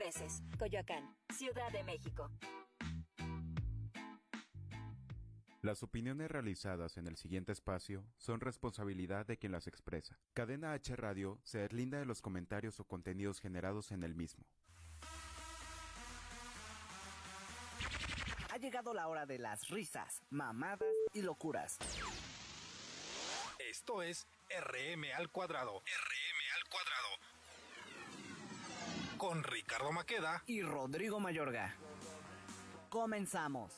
[0.00, 2.30] Expreses, Coyoacán, Ciudad de México.
[5.60, 10.18] Las opiniones realizadas en el siguiente espacio son responsabilidad de quien las expresa.
[10.32, 14.46] Cadena H Radio se deslinda de los comentarios o contenidos generados en el mismo.
[18.50, 21.76] Ha llegado la hora de las risas, mamadas y locuras.
[23.58, 25.80] Esto es RM al cuadrado.
[25.80, 26.99] RM al cuadrado.
[29.20, 31.76] Con Ricardo Maqueda y Rodrigo Mayorga.
[32.88, 33.70] Comenzamos.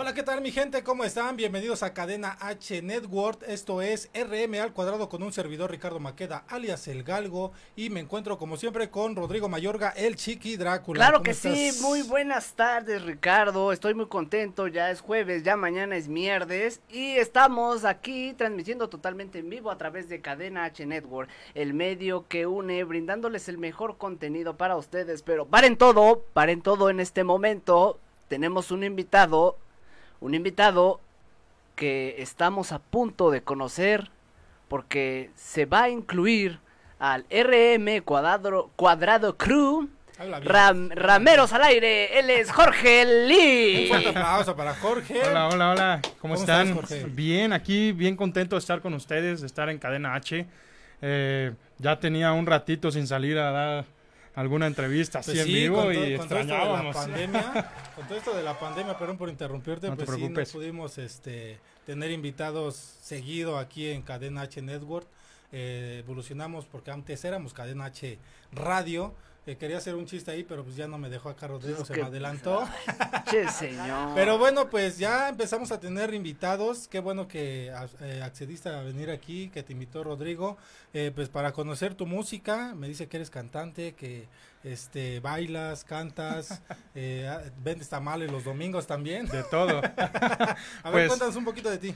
[0.00, 0.84] Hola, ¿qué tal mi gente?
[0.84, 1.36] ¿Cómo están?
[1.36, 3.42] Bienvenidos a Cadena H Network.
[3.48, 7.50] Esto es RM al cuadrado con un servidor Ricardo Maqueda, alias El Galgo.
[7.74, 11.00] Y me encuentro como siempre con Rodrigo Mayorga, el Chiqui Drácula.
[11.00, 13.72] Claro que sí, muy buenas tardes Ricardo.
[13.72, 16.80] Estoy muy contento, ya es jueves, ya mañana es mierdes.
[16.88, 22.28] Y estamos aquí transmitiendo totalmente en vivo a través de Cadena H Network, el medio
[22.28, 25.22] que une, brindándoles el mejor contenido para ustedes.
[25.22, 27.98] Pero paren todo, paren todo en este momento.
[28.28, 29.56] Tenemos un invitado
[30.20, 31.00] un invitado
[31.76, 34.10] que estamos a punto de conocer
[34.68, 36.58] porque se va a incluir
[36.98, 39.88] al RM Cuadrado, cuadrado Crew.
[40.90, 43.90] rameros al aire, él es Jorge Lee.
[43.92, 45.22] Un aplauso para Jorge.
[45.22, 46.02] Hola, hola, hola.
[46.20, 46.80] ¿Cómo, están?
[47.10, 50.46] bien, aquí, bien contento de estar con ustedes, de estar en Cadena H.
[51.00, 53.84] Eh, ya tenía un ratito sin salir a dar
[54.38, 56.94] alguna entrevista así pues en vivo y extrañábamos.
[56.96, 59.90] Con todo, esto de la pandemia, con todo esto de la pandemia, perdón por interrumpirte,
[59.90, 65.08] pues sí no pudimos este, tener invitados seguido aquí en Cadena H Network.
[65.50, 68.18] Eh, evolucionamos porque antes éramos Cadena H
[68.52, 69.14] Radio
[69.56, 72.02] quería hacer un chiste ahí, pero pues ya no me dejó acá Rodrigo, se me
[72.02, 72.68] adelantó.
[73.30, 74.14] Che, señor.
[74.14, 76.88] Pero bueno, pues ya empezamos a tener invitados.
[76.88, 80.58] Qué bueno que eh, accediste a venir aquí, que te invitó Rodrigo,
[80.92, 82.74] eh, pues para conocer tu música.
[82.74, 84.26] Me dice que eres cantante, que
[84.64, 86.62] este bailas, cantas,
[86.94, 89.26] eh, ah, vendes tamales los domingos también.
[89.26, 89.78] De todo.
[89.96, 91.94] a ver, pues, cuéntanos un poquito de ti.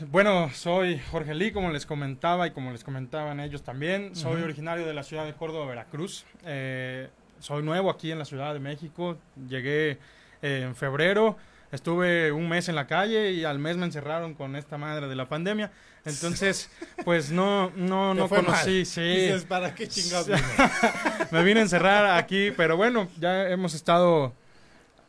[0.00, 4.16] Bueno, soy Jorge Lee, como les comentaba y como les comentaban ellos también.
[4.16, 6.24] Soy originario de la ciudad de Córdoba, Veracruz.
[6.44, 7.08] Eh,
[7.38, 9.18] soy nuevo aquí en la Ciudad de México.
[9.48, 9.98] Llegué
[10.42, 11.36] eh, en febrero.
[11.70, 15.14] Estuve un mes en la calle y al mes me encerraron con esta madre de
[15.14, 15.70] la pandemia.
[16.04, 16.70] Entonces,
[17.04, 18.84] pues no, no, no conocí.
[18.84, 19.00] Sí.
[19.00, 20.28] Dices, ¿para qué chingados?
[21.30, 24.34] me vine a encerrar aquí, pero bueno, ya hemos estado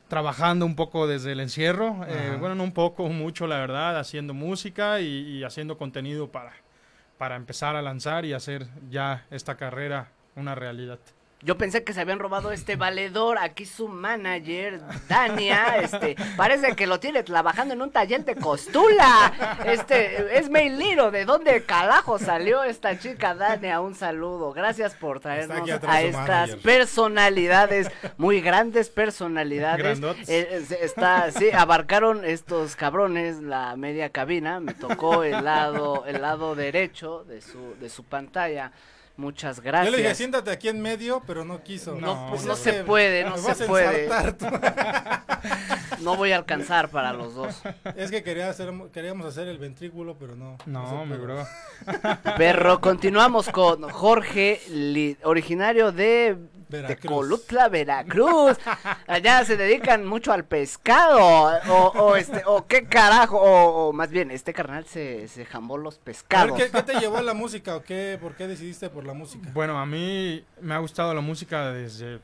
[0.08, 4.34] trabajando un poco desde el encierro, eh, bueno, no un poco, mucho la verdad, haciendo
[4.34, 6.54] música y, y, haciendo contenido para,
[7.18, 11.00] para empezar a lanzar y hacer ya esta carrera una realidad.
[11.46, 16.88] Yo pensé que se habían robado este valedor, aquí su manager, Dania, este, parece que
[16.88, 19.32] lo tiene trabajando en un taller de costula.
[19.64, 23.80] Este, es Meiliro, ¿de dónde carajo salió esta chica Dania?
[23.80, 30.00] Un saludo, gracias por traernos a estas personalidades, muy grandes personalidades.
[30.28, 36.56] Eh, está, sí, abarcaron estos cabrones la media cabina, me tocó el lado, el lado
[36.56, 38.72] derecho de su, de su pantalla.
[39.18, 39.92] Muchas gracias.
[39.92, 41.96] Yo le dije, siéntate aquí en medio, pero no quiso.
[41.96, 44.10] No, pues no, se puede, no se puede.
[46.02, 47.62] no voy a alcanzar para los dos.
[47.96, 50.58] Es que quería hacer, queríamos hacer el ventrículo, pero no.
[50.66, 51.46] No, me bro.
[52.38, 54.60] Perro, continuamos con Jorge,
[55.24, 56.38] originario de
[56.70, 57.12] Veracruz.
[57.12, 58.58] Colutla, Veracruz.
[59.08, 61.60] Allá se dedican mucho al pescado.
[61.68, 63.38] O, este, o qué carajo.
[63.40, 66.58] O, más bien, este carnal se, se jambó los pescados.
[66.58, 68.18] ¿qué, te llevó a la música o qué?
[68.22, 69.50] ¿Por qué decidiste por la música?
[69.54, 72.20] Bueno, a mí me ha gustado la música desde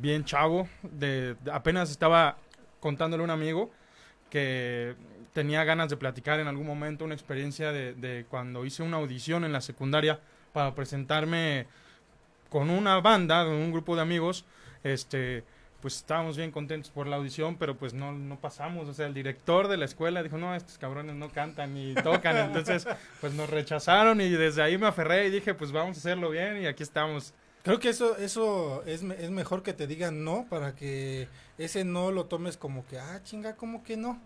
[0.00, 0.68] bien chavo.
[0.82, 2.36] De, apenas estaba
[2.80, 3.70] contándole a un amigo
[4.30, 4.94] que
[5.32, 9.44] tenía ganas de platicar en algún momento una experiencia de, de cuando hice una audición
[9.44, 10.20] en la secundaria
[10.52, 11.66] para presentarme
[12.48, 14.44] con una banda, con un grupo de amigos,
[14.82, 15.44] este,
[15.80, 18.88] pues estábamos bien contentos por la audición, pero pues no, no pasamos.
[18.88, 22.36] O sea, el director de la escuela dijo, no, estos cabrones no cantan ni tocan.
[22.46, 22.86] Entonces,
[23.20, 26.62] pues nos rechazaron y desde ahí me aferré y dije, pues vamos a hacerlo bien
[26.62, 27.32] y aquí estamos.
[27.62, 31.28] Creo que eso, eso es, es mejor que te digan no para que
[31.58, 34.20] ese no lo tomes como que, ah, chinga, como que no.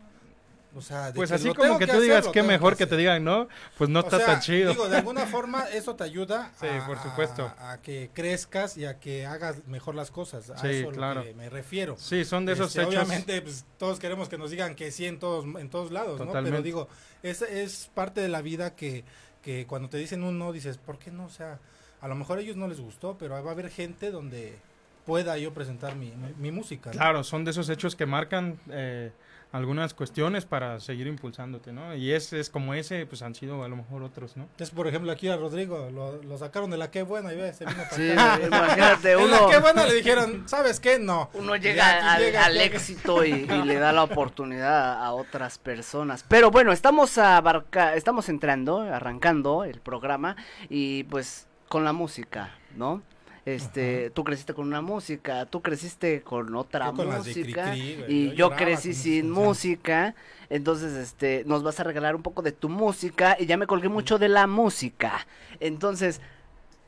[0.74, 3.48] O sea, pues así como que tú digas que mejor que, te digan, ¿no?
[3.76, 4.70] Pues no está tan chido.
[4.70, 7.52] Digo, de alguna forma eso te ayuda sí, a, por supuesto.
[7.58, 10.48] A, que crezcas y a que hagas mejor las cosas.
[10.50, 11.24] A sí, eso claro.
[11.36, 11.96] me refiero.
[11.98, 12.94] Sí, son de esos este, hechos.
[12.94, 16.32] Obviamente, pues, todos queremos que nos digan que sí en todos, en todos lados, ¿no?
[16.32, 16.88] Pero digo,
[17.22, 19.04] es, es parte de la vida que,
[19.42, 21.26] que cuando te dicen un no, dices, ¿por qué no?
[21.26, 21.58] O sea,
[22.00, 24.58] a lo mejor a ellos no les gustó, pero va a haber gente donde
[25.04, 26.90] pueda yo presentar mi, mi, música.
[26.90, 29.12] Claro, son de esos hechos que marcan eh,
[29.52, 31.94] algunas cuestiones para seguir impulsándote, ¿no?
[31.94, 34.49] Y es, es como ese, pues han sido a lo mejor otros, ¿no?
[34.58, 37.66] Es por ejemplo aquí a Rodrigo, lo, sacaron de la qué buena y ve, se
[37.66, 38.10] vino para sí,
[38.46, 39.25] imagínate, uno...
[39.26, 40.99] En la qué buena le dijeron, ¿sabes qué?
[40.99, 41.31] No.
[41.34, 46.25] Uno llega, al, éxito y, le da la oportunidad a otras personas.
[46.26, 50.37] Pero bueno, estamos abarca, estamos entrando, arrancando el programa
[50.70, 53.02] y pues con la música, ¿no?
[53.44, 59.30] Este, tú creciste con una música, tú creciste con otra música y yo, crecí sin
[59.30, 60.14] música.
[60.48, 63.88] Entonces, este, nos vas a regalar un poco de tu música y ya me colgué
[63.88, 65.26] mucho de la música.
[65.58, 66.20] Entonces,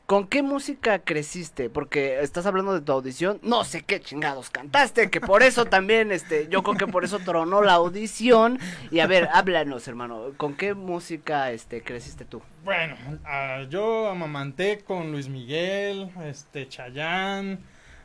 [0.05, 1.71] ¿Con qué música creciste?
[1.71, 6.11] Porque estás hablando de tu audición, no sé qué chingados cantaste, que por eso también,
[6.11, 8.59] este, yo creo que por eso tronó la audición.
[8.91, 12.43] Y a ver, háblanos, hermano, ¿con qué música, este, creciste tú?
[12.63, 17.59] Bueno, ah, yo amamanté con Luis Miguel, este, Chayán,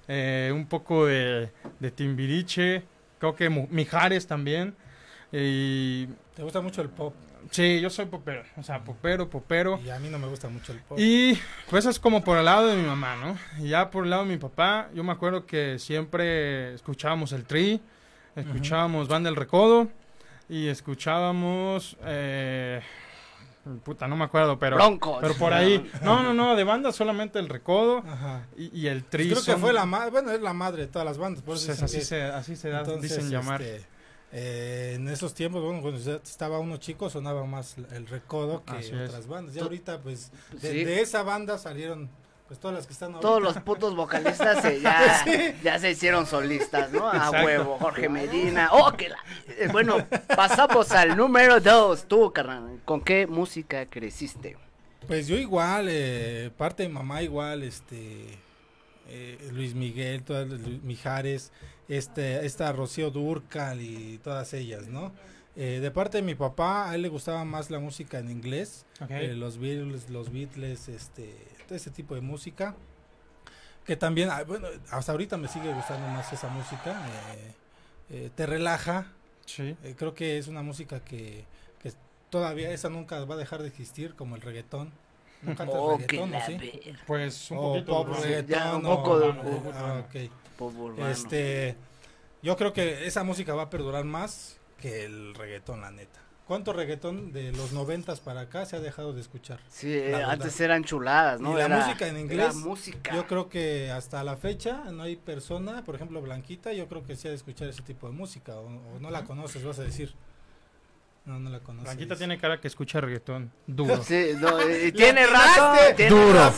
[0.09, 1.51] eh, un poco de,
[1.81, 2.83] de Timbiriche,
[3.19, 4.75] creo que Mijares también.
[5.33, 6.07] Y...
[6.35, 7.15] ¿Te gusta mucho el pop?
[7.51, 9.81] Sí, yo soy popero, o sea, popero, popero.
[9.85, 10.97] Y a mí no me gusta mucho el pop.
[11.01, 11.37] Y
[11.69, 13.37] pues es como por el lado de mi mamá, ¿no?
[13.65, 17.45] Y ya por el lado de mi papá, yo me acuerdo que siempre escuchábamos el
[17.45, 17.81] Tri,
[18.37, 19.89] escuchábamos Banda El Recodo
[20.49, 21.97] y escuchábamos...
[22.05, 22.81] Eh,
[23.85, 24.79] puta, no me acuerdo, pero...
[25.21, 25.91] Pero por ahí...
[26.03, 28.47] No, no, no, de banda solamente El Recodo Ajá.
[28.57, 29.29] Y, el Tri.
[29.29, 31.57] Pues creo que fue la madre, bueno, es la madre de todas las bandas, por
[31.57, 33.61] eso pues así, se, así se da, dicen llamar.
[33.61, 34.00] Este,
[34.33, 39.27] eh, en esos tiempos, bueno, cuando estaba uno chico sonaba más el recodo que otras
[39.27, 39.57] bandas.
[39.57, 40.31] Y ahorita, pues,
[40.61, 42.09] de, esa banda salieron
[42.47, 43.29] pues todas las que están ahorita.
[43.29, 45.25] Todos los putos vocalistas ya,
[45.63, 47.09] ya se hicieron solistas, ¿no?
[47.09, 48.71] A huevo, Jorge Medina.
[48.73, 49.19] ¡Oh, que la...
[49.49, 50.07] Eh, bueno,
[50.37, 52.05] pasamos al número dos.
[52.05, 54.57] Tú, carnal, ¿con qué música creciste?
[55.09, 58.39] Pues yo igual, eh, parte de mamá igual, este...
[59.51, 60.47] Luis Miguel, todas,
[60.85, 61.51] Mijares,
[61.91, 65.13] este, esta Rocío Durcal y todas ellas, ¿no?
[65.57, 68.87] Eh, de parte de mi papá, a él le gustaba más la música en inglés,
[69.09, 71.35] eh, los Beatles, los Beatles, este,
[71.67, 72.77] todo ese tipo de música,
[73.85, 76.97] que también, ah, bueno, hasta ahorita me sigue gustando más esa música,
[78.09, 79.09] eh, te relaja,
[79.45, 79.75] sí.
[79.97, 81.45] creo que es una música que,
[81.83, 81.93] que
[82.31, 84.93] todavía esa nunca va a dejar de existir, como el reggaetón.
[85.43, 86.81] Nunca oh, reggaetón, ¿sí?
[87.07, 89.35] Pues un poquito pop, reggaetón, un poco de...
[89.75, 90.31] Ah, okay.
[91.11, 91.77] Este,
[92.43, 96.21] yo creo que esa música va a perdurar más que el reggaetón, la neta.
[96.47, 99.61] ¿Cuánto reggaetón de los noventas para acá se ha dejado de escuchar?
[99.69, 101.53] Sí, antes eran chuladas, ¿no?
[101.53, 103.15] Y la música en inglés, música.
[103.15, 107.15] yo creo que hasta la fecha no hay persona, por ejemplo Blanquita, yo creo que
[107.15, 109.85] sí ha de escuchar ese tipo de música, o, o no la conoces, vas a
[109.85, 110.13] decir.
[111.25, 111.85] No, no la conozco.
[111.85, 113.53] Blanquita tiene cara que escucha reggaetón.
[113.67, 114.03] Duro.
[114.05, 114.33] Sí,
[114.97, 115.77] tiene razón.
[116.09, 116.53] duro.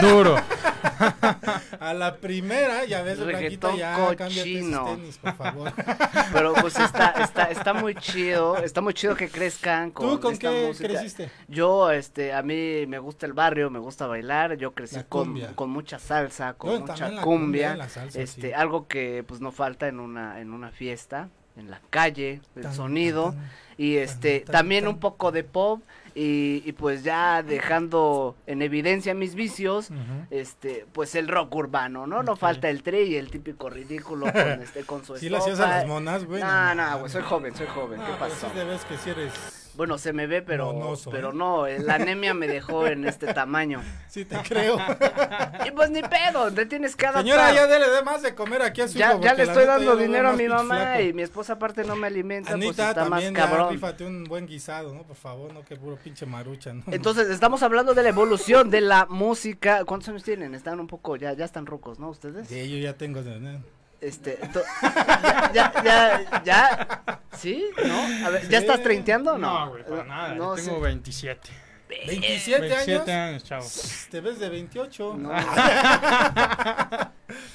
[0.00, 0.36] Duro.
[1.80, 4.84] a la primera, ya ves, Blanquita ya cochino.
[4.86, 5.72] tenis, por favor.
[6.32, 10.32] Pero pues está, está, está muy chido, está muy chido que crezcan con ¿Tú con
[10.34, 10.88] esta qué música.
[10.88, 11.30] creciste?
[11.48, 15.70] Yo, este, a mí me gusta el barrio, me gusta bailar, yo crecí con, con
[15.70, 17.76] mucha salsa, con mucha cumbia,
[18.14, 22.72] este, algo que pues no falta en una, en una fiesta en la calle, el
[22.72, 23.34] sonido
[23.76, 25.82] y este también un poco de pop
[26.16, 29.90] y, pues ya dejando en evidencia mis vicios,
[30.30, 32.22] este pues el rock urbano, ¿no?
[32.22, 35.60] No falta el tri y el típico ridículo con este con su ¿Sí le hacías
[35.60, 36.40] a las monas, güey?
[36.40, 38.48] No, no, güey, soy joven, soy joven, ¿qué pasó?
[38.48, 41.34] sí ves que si eres bueno, se me ve, pero, pero ¿eh?
[41.34, 43.82] no, la anemia me dejó en este tamaño.
[44.08, 44.78] Sí, te creo.
[45.66, 47.24] y pues ni pedo, te tienes que adaptar.
[47.24, 50.28] Señora, ya dele más de comer aquí a su Ya, ya le estoy dando dinero
[50.28, 53.80] a mi mamá y mi esposa aparte no me alimenta, pues está también, más cabrón.
[53.80, 55.02] Ya, un buen guisado, ¿no?
[55.02, 56.84] Por favor, no que puro pinche marucha, ¿no?
[56.88, 59.84] Entonces, estamos hablando de la evolución de la música.
[59.84, 60.54] ¿Cuántos años tienen?
[60.54, 62.10] Están un poco, ya, ya están rucos, ¿no?
[62.10, 62.48] ¿Ustedes?
[62.48, 63.20] Sí, yo ya tengo...
[64.04, 64.38] Este,
[65.54, 67.64] ya, ya, ya, ¿sí?
[67.86, 68.26] ¿No?
[68.26, 69.64] A ver, ¿ya estás treinteando no?
[69.64, 71.64] No, güey, para nada, no, tengo 27.
[71.88, 73.64] 27, 27 años, chavo.
[74.10, 75.14] Te ves de 28.
[75.16, 75.32] No.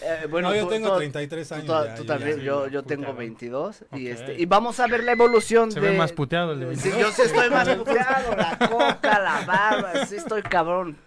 [0.01, 1.65] eh, bueno, no, yo tengo 33 años.
[1.65, 3.83] Tú, ya, tú también, yo, yo tengo 22.
[3.91, 4.01] Okay.
[4.01, 5.91] Y, este, y vamos a ver la evolución Se de.
[5.91, 6.93] ve más puteado el de 22.
[6.95, 8.35] Sí, yo sí estoy más puteado.
[8.35, 10.97] La coca, la barba, sí estoy cabrón.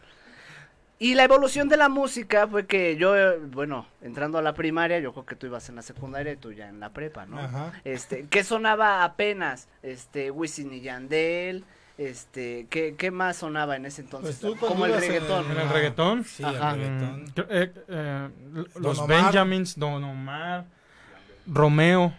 [1.02, 3.12] Y la evolución de la música fue que yo,
[3.48, 6.52] bueno, entrando a la primaria, yo creo que tú ibas en la secundaria y tú
[6.52, 7.40] ya en la prepa, ¿no?
[7.40, 7.72] Ajá.
[7.82, 9.66] Este, ¿qué sonaba apenas?
[9.82, 11.64] Este, Wisin y Yandel,
[11.98, 14.38] este, ¿qué, ¿qué, más sonaba en ese entonces?
[14.40, 15.50] Pues Como el reggaetón.
[15.50, 16.24] En el, reggaetón.
[16.24, 17.24] Sí, el reggaetón.
[17.24, 18.28] Mm, eh, eh,
[18.76, 20.66] los Benjamins, Don Omar,
[21.48, 22.14] Romeo.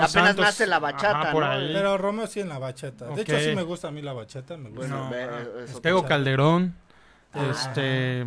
[0.00, 1.40] apenas nace la bachata, ¿no?
[1.40, 3.08] Pero Romeo sí en la bachata.
[3.08, 4.56] De hecho, sí me gusta a mí la bachata.
[4.56, 5.08] Me gusta.
[5.10, 5.36] Bueno,
[5.82, 6.80] Tego Calderón.
[7.34, 7.50] Ah.
[7.50, 8.26] Este.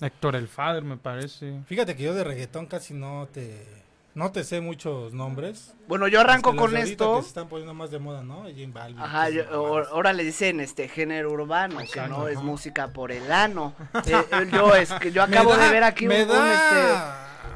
[0.00, 1.60] Héctor el Father, me parece.
[1.66, 3.66] Fíjate que yo de reggaetón casi no te.
[4.14, 5.74] No te sé muchos nombres.
[5.86, 7.16] Bueno, yo arranco con esto.
[7.16, 8.46] Que se están poniendo más de moda, ¿no?
[8.98, 13.74] Ajá, ahora le dicen este género urbano, que no es música por el ano.
[14.08, 16.30] Eh, eh, yo es que yo acabo de ver aquí un, este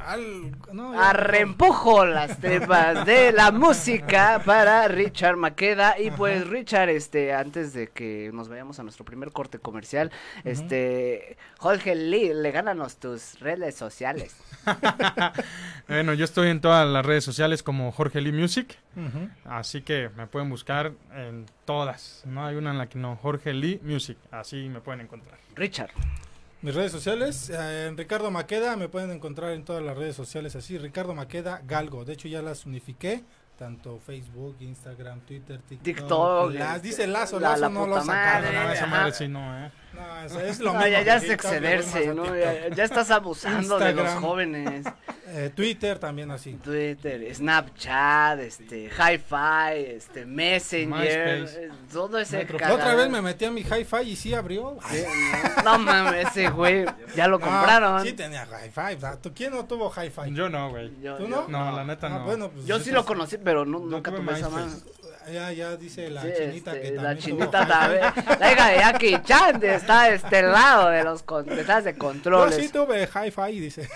[0.07, 0.53] al,
[0.97, 5.99] Arrempujo las tripas de la música para Richard Maqueda.
[5.99, 10.11] Y pues, Richard, este, antes de que nos vayamos a nuestro primer corte comercial,
[10.45, 14.37] este, Jorge Lee, le gánanos tus redes sociales.
[15.89, 18.77] bueno, yo estoy en todas las redes sociales como Jorge Lee Music.
[19.45, 22.23] Así que me pueden buscar en todas.
[22.27, 23.17] No hay una en la que no.
[23.17, 24.19] Jorge Lee Music.
[24.31, 25.39] Así me pueden encontrar.
[25.55, 25.91] Richard.
[26.63, 30.79] Mis redes sociales, eh, Ricardo Maqueda, me pueden encontrar en todas las redes sociales así,
[30.79, 32.05] Ricardo Maqueda Galgo.
[32.05, 33.25] De hecho ya las unifiqué,
[33.57, 35.85] tanto Facebook, Instagram, Twitter, TikTok.
[35.85, 38.55] TikTok las, dice Lazo, Lazo no lo sacaron.
[38.55, 39.71] No, esa madre sí no, ¿eh?
[39.95, 40.87] No, es lo mismo.
[40.87, 42.35] Ya, ya es excederse, ¿no?
[42.35, 44.87] Ya, estás abusando de los jóvenes.
[45.35, 46.53] Eh, Twitter también así.
[46.55, 53.63] Twitter, Snapchat, este, Hi-Fi, este, Messenger, eh, todo ese Otra vez me metí a mi
[53.63, 54.79] Hi-Fi y sí abrió.
[55.65, 56.85] no, mames, ese güey,
[57.17, 58.03] ya lo compraron.
[58.03, 59.31] sí tenía Hi-Fi.
[59.35, 60.35] ¿Quién no tuvo Hi-Fi?
[60.35, 60.91] Yo no, güey.
[60.91, 61.49] ¿Tú no?
[61.49, 62.25] No, la neta ah, no.
[62.25, 64.73] Bueno, pues, Yo sí lo conocí, pero nunca tuve esa mano.
[65.31, 67.05] Ya, ya dice la chinita que también.
[67.05, 68.03] La chinita también.
[68.41, 72.57] La hija de Jackie Chan está de este lado de los detrás de controles.
[72.57, 73.89] Yo sí tuve hi-fi, dice.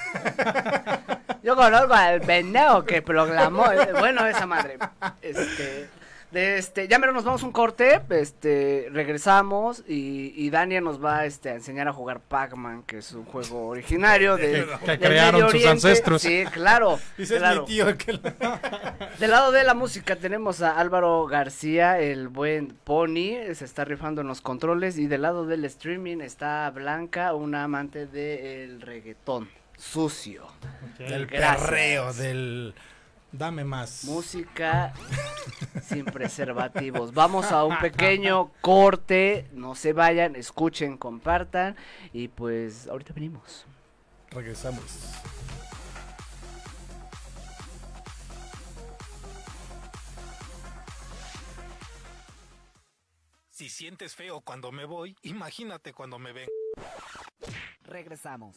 [1.42, 3.70] Yo conozco al pendejo que programó.
[3.72, 4.78] Eh, bueno, esa madre.
[5.20, 5.88] Este.
[6.30, 11.24] De este, ya mero nos vamos un corte, este, regresamos y, y Dania nos va
[11.24, 15.64] este, a enseñar a jugar Pac-Man, que es un juego originario de, que, crearon sus
[15.66, 16.22] ancestros.
[16.22, 16.98] Sí, claro.
[17.16, 17.62] Dice claro.
[17.62, 18.12] mi tío que
[19.18, 24.20] Del lado de la música tenemos a Álvaro García, el buen Pony, se está rifando
[24.20, 30.46] en los controles y del lado del streaming está Blanca, una amante del reggaetón sucio.
[30.98, 32.74] Del perreo, del
[33.32, 34.04] Dame más.
[34.04, 34.94] Música
[35.82, 37.12] sin preservativos.
[37.12, 39.48] Vamos a un pequeño corte.
[39.52, 41.76] No se vayan, escuchen, compartan.
[42.12, 43.66] Y pues ahorita venimos.
[44.30, 45.14] Regresamos.
[53.50, 56.48] Si sientes feo cuando me voy, imagínate cuando me ven.
[57.84, 58.56] Regresamos.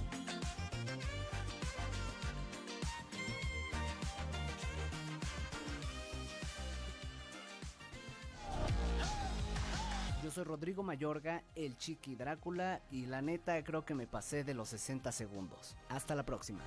[10.31, 14.69] Soy Rodrigo Mayorga, el Chiqui Drácula, y la neta creo que me pasé de los
[14.69, 15.75] 60 segundos.
[15.89, 16.63] Hasta la próxima.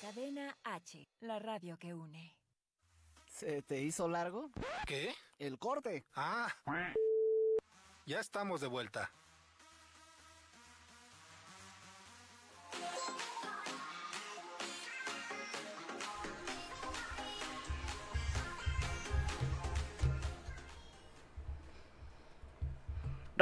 [0.00, 2.36] Cadena H, la radio que une.
[3.26, 4.50] ¿Se te hizo largo?
[4.86, 5.12] ¿Qué?
[5.38, 6.04] El corte.
[6.14, 6.52] Ah.
[8.06, 9.10] Ya estamos de vuelta.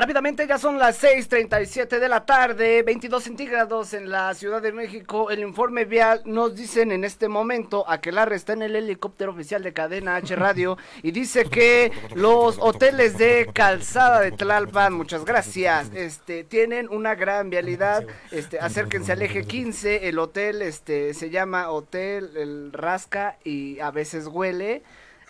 [0.03, 5.31] Rápidamente ya son las 6:37 de la tarde, 22 centígrados en la Ciudad de México.
[5.31, 9.31] El informe vial nos dicen en este momento a que Aquelarre está en el helicóptero
[9.31, 15.25] oficial de cadena H Radio y dice que los hoteles de Calzada de Tlalpan, muchas
[15.25, 18.05] gracias, este tienen una gran vialidad.
[18.33, 23.93] Este, acérquense al eje 15, el hotel este se llama Hotel El Rasca y a
[23.93, 24.83] veces huele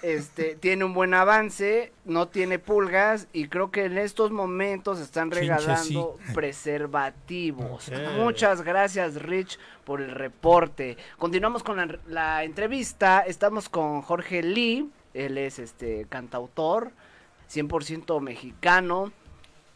[0.02, 5.30] este, tiene un buen avance, no tiene pulgas y creo que en estos momentos están
[5.30, 7.90] regalando preservativos.
[8.16, 10.96] Muchas gracias Rich por el reporte.
[11.18, 16.90] Continuamos con la, la, entrevista, estamos con Jorge Lee, él es este cantautor,
[17.50, 19.12] 100% mexicano.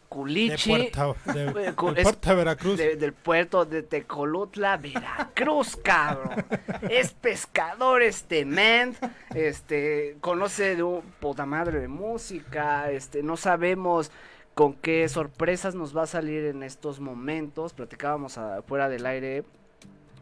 [0.09, 0.71] Culichi.
[0.73, 2.77] De Puerto, Veracruz.
[2.77, 6.45] del puerto de Tecolutla, Veracruz, cabrón.
[6.89, 8.95] es pescador este man.
[9.33, 12.89] Este, conoce de un puta madre de música.
[12.91, 14.11] Este, no sabemos
[14.53, 17.73] con qué sorpresas nos va a salir en estos momentos.
[17.73, 19.43] Platicábamos afuera del aire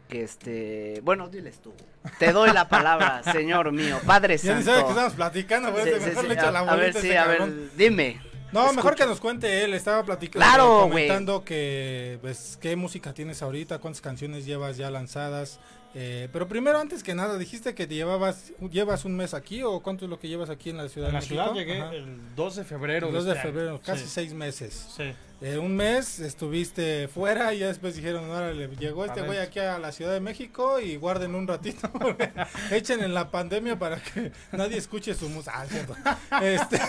[0.08, 1.72] que este, bueno, diles tú.
[2.18, 4.64] Te doy la palabra, señor mío, Padre Santo.
[4.64, 8.20] Ya ni que estamos platicando, a, ver, sí, a ver, dime.
[8.52, 9.74] No, mejor que nos cuente él.
[9.74, 15.58] Estaba platicando, claro, comentando que, pues, qué música tienes ahorita, cuántas canciones llevas ya lanzadas.
[15.94, 19.80] Eh, pero primero, antes que nada, dijiste que te llevabas, llevas un mes aquí o
[19.80, 21.08] cuánto es lo que llevas aquí en la ciudad.
[21.08, 23.06] En la ciudad llegué el 2 de febrero.
[23.08, 24.88] El 2 de, este febrero, casi seis meses.
[24.94, 25.14] Sí.
[25.42, 29.58] Eh, un mes estuviste fuera y ya después dijeron, ahora le llegó este güey aquí
[29.58, 31.90] a la Ciudad de México y guarden un ratito,
[32.70, 35.52] echen en la pandemia para que nadie escuche su música.
[35.54, 35.94] Ah, cierto.
[36.42, 36.80] Este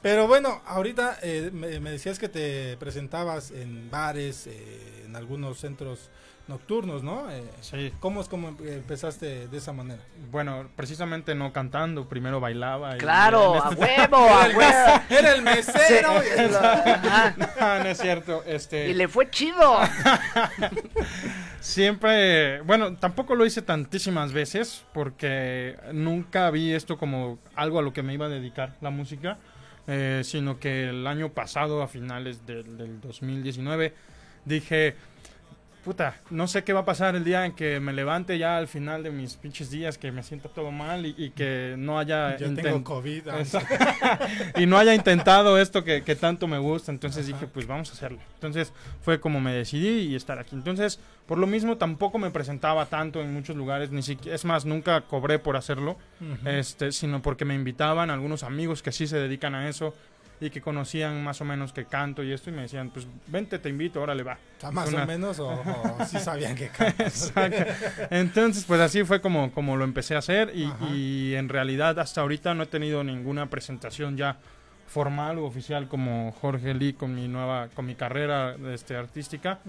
[0.00, 5.58] Pero bueno, ahorita eh, me, me, decías que te presentabas en bares, eh, en algunos
[5.58, 6.08] centros
[6.48, 7.30] nocturnos, ¿no?
[7.30, 7.92] Eh, sí.
[8.00, 10.02] ¿Cómo es como empezaste de esa manera?
[10.30, 12.96] Bueno, precisamente no cantando, primero bailaba.
[12.96, 15.02] Claro, a este huevo, a huevo.
[15.10, 16.14] Era el mesero.
[17.60, 18.42] no, no es cierto.
[18.46, 18.88] Este...
[18.88, 19.78] Y le fue chido.
[21.60, 27.92] Siempre, bueno, tampoco lo hice tantísimas veces porque nunca vi esto como algo a lo
[27.92, 29.38] que me iba a dedicar la música,
[29.86, 33.92] eh, sino que el año pasado, a finales del, del 2019,
[34.44, 34.96] dije,
[35.84, 38.68] puta, no sé qué va a pasar el día en que me levante ya al
[38.68, 42.36] final de mis pinches días, que me sienta todo mal y, que no haya...
[42.36, 43.24] Yo tengo COVID.
[44.56, 46.92] y no haya intentado esto que, tanto me gusta.
[46.92, 48.18] Entonces dije, pues vamos a hacerlo.
[48.34, 50.54] Entonces fue como me decidí y estar aquí.
[50.54, 54.64] Entonces, por lo mismo tampoco me presentaba tanto en muchos lugares, ni siquiera, es más,
[54.64, 55.96] nunca cobré por hacerlo,
[56.44, 59.94] este, sino porque me invitaban algunos amigos que sí se dedican a eso
[60.40, 63.58] y que conocían más o menos que canto y esto y me decían, pues vente,
[63.58, 64.38] te invito, órale va.
[64.72, 65.62] más o menos o,
[66.08, 67.04] sí sabían que canto.
[68.10, 72.20] Entonces, pues así fue como, como lo empecé a hacer y, y, en realidad hasta
[72.20, 74.38] ahorita no he tenido ninguna presentación ya
[74.86, 79.60] formal o oficial como Jorge Lee con mi nueva, con mi carrera este, artística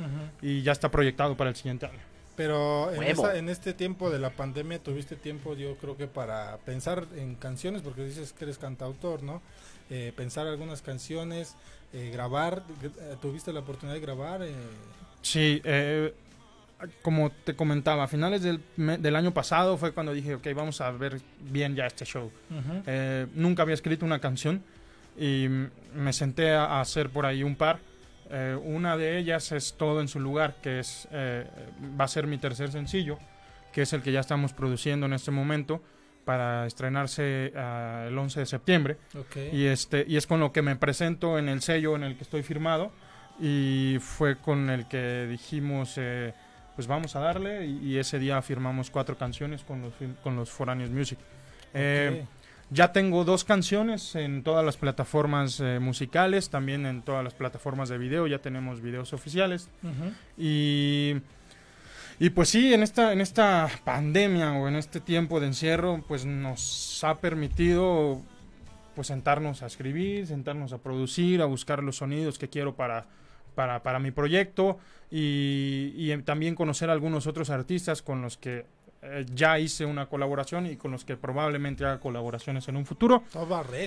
[0.41, 1.99] y ya está proyectado para el siguiente año.
[2.35, 7.05] Pero en, en, este tiempo de la pandemia tuviste tiempo, yo creo que para pensar
[7.17, 9.41] en canciones, porque dices que eres cantautor, ¿no?
[9.89, 11.55] Eh, pensar algunas canciones,
[11.93, 12.63] eh, grabar.
[12.83, 14.41] Eh, ¿Tuviste la oportunidad de grabar?
[15.21, 15.61] Sí,
[17.01, 20.91] como te comentaba, a finales del, del, año pasado fue cuando dije, ok, vamos a
[20.91, 22.31] ver bien ya este show.
[23.35, 24.63] nunca había escrito una canción
[25.17, 25.47] y
[25.93, 27.79] me senté a, hacer por ahí un par.
[28.63, 32.71] una de ellas es Todo en su lugar, que es va a ser mi tercer
[32.71, 33.17] sencillo,
[33.73, 35.81] que es el que ya estamos produciendo en este momento
[36.29, 38.97] para estrenarse uh, el 11 de septiembre.
[39.51, 42.23] Y, este, y es con lo que me presento en el sello en el que
[42.23, 42.91] estoy firmado.
[43.39, 46.35] Y fue con el que dijimos, eh,
[46.75, 47.65] pues vamos a darle.
[47.65, 51.17] Y, ese día firmamos cuatro canciones con los, con los Foráneos Music.
[51.73, 52.23] Eh,
[52.69, 57.89] ya tengo dos canciones en todas las plataformas eh, musicales, también en todas las plataformas
[57.89, 59.67] de video, ya tenemos videos oficiales.
[60.37, 61.15] Y
[62.19, 66.25] y pues sí, en esta, en esta pandemia o en este tiempo de encierro, pues
[66.25, 68.21] nos ha permitido
[68.95, 73.05] pues sentarnos a escribir, sentarnos a producir, a buscar los sonidos que quiero para,
[73.55, 74.77] para, para mi proyecto
[75.09, 78.65] y, y, también conocer a algunos otros artistas con los que
[79.01, 83.23] eh, ya hice una colaboración y con los que probablemente haga colaboraciones en un futuro.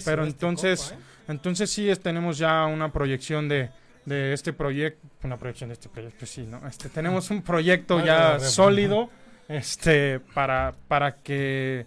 [0.06, 0.96] Pero este entonces, ¿eh?
[1.28, 3.68] entonces sí tenemos ya una proyección de,
[4.04, 6.66] de este proyecto, una proyección de este proyecto, sí, ¿no?
[6.66, 9.10] Este, tenemos un proyecto ya sólido,
[9.48, 11.86] este, para, para que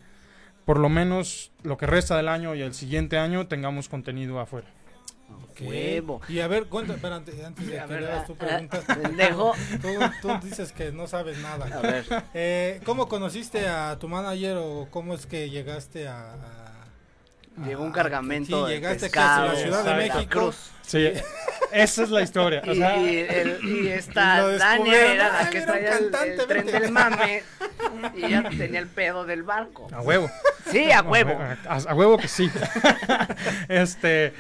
[0.66, 4.68] por lo menos lo que resta del año y el siguiente año tengamos contenido afuera.
[5.60, 6.22] Huevo.
[6.28, 8.82] Y a ver, cuéntame, antes, antes de que hagas tu pregunta.
[9.82, 9.88] Tú,
[10.22, 11.66] tú, dices que no sabes nada.
[11.78, 12.06] A ver.
[12.34, 16.65] Eh, ¿Cómo conociste a tu manager o cómo es que llegaste a
[17.64, 18.68] Llegó un cargamento.
[18.68, 20.54] Sí, llegaste a la Ciudad de México.
[20.82, 21.12] Sí,
[21.72, 22.62] esa es la historia.
[22.66, 26.12] y, y, esta Dania era la que traía el,
[26.48, 27.44] tren del mame
[28.16, 29.88] y ya tenía el pedo del barco.
[29.92, 30.30] A huevo.
[30.70, 31.38] Sí, a huevo.
[31.68, 32.52] A, huevo que sí.
[33.70, 34.34] este.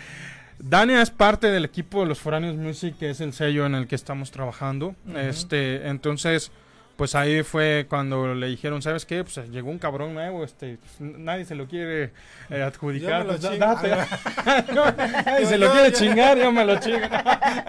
[0.58, 3.88] Dania es parte del equipo de los Foráneos Music, que es el sello en el
[3.88, 4.96] que estamos trabajando.
[5.16, 6.52] Este, entonces,
[6.96, 9.24] pues ahí fue cuando le dijeron, ¿sabes qué?
[9.24, 12.12] Pues llegó un cabrón nuevo, este, pues, nadie se lo quiere
[12.50, 13.26] eh, adjudicar.
[13.26, 13.42] Pues,
[15.26, 17.08] nadie se lo quiere chingar, yo me lo chingo.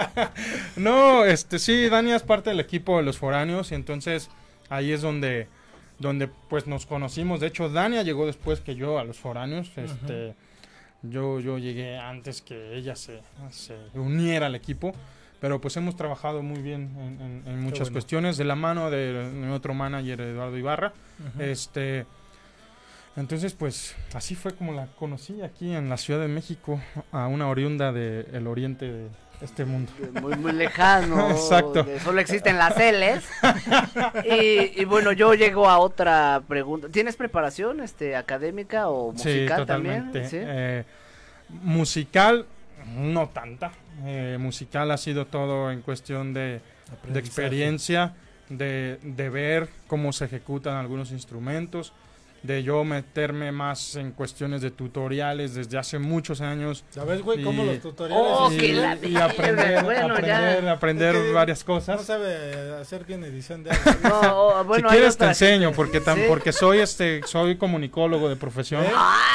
[0.76, 4.30] no, este, sí, Dania es parte del equipo de los foráneos y entonces
[4.68, 5.48] ahí es donde,
[5.98, 7.40] donde pues nos conocimos.
[7.40, 10.34] De hecho, Dania llegó después que yo a los foráneos, este...
[11.02, 14.92] Yo, yo llegué antes que ella se, se uniera al equipo
[15.46, 16.90] pero pues hemos trabajado muy bien
[17.46, 20.92] en, muchas cuestiones de la mano de, otro manager Eduardo Ibarra.
[21.38, 22.04] Este
[23.14, 26.80] entonces pues así fue como la conocí aquí en la Ciudad de México
[27.12, 29.06] a una oriunda del oriente de
[29.40, 29.92] este mundo.
[30.20, 31.30] Muy muy lejano.
[31.30, 31.86] Exacto.
[32.02, 33.24] Solo existen las L's.
[34.28, 36.88] Y, bueno yo llego a otra pregunta.
[36.88, 40.22] Tienes preparación este académica o musical sí, totalmente.
[40.22, 40.84] también eh,
[41.48, 42.46] musical
[42.96, 43.70] no tanta
[44.04, 46.60] eh, musical ha sido todo en cuestión de,
[47.14, 48.14] experiencia,
[48.48, 48.98] de,
[49.32, 51.92] ver cómo se ejecutan algunos instrumentos,
[52.42, 56.84] de yo meterme más en cuestiones de tutoriales desde hace muchos años.
[56.90, 58.62] ¿Sabes, güey, cómo los tutoriales?
[59.02, 61.96] y, aprender, aprender, varias cosas.
[61.96, 63.70] No sabe hacer bien edición de
[64.02, 68.84] no, bueno, Si quieres te enseño, porque, tan, porque soy este soy comunicólogo de profesión.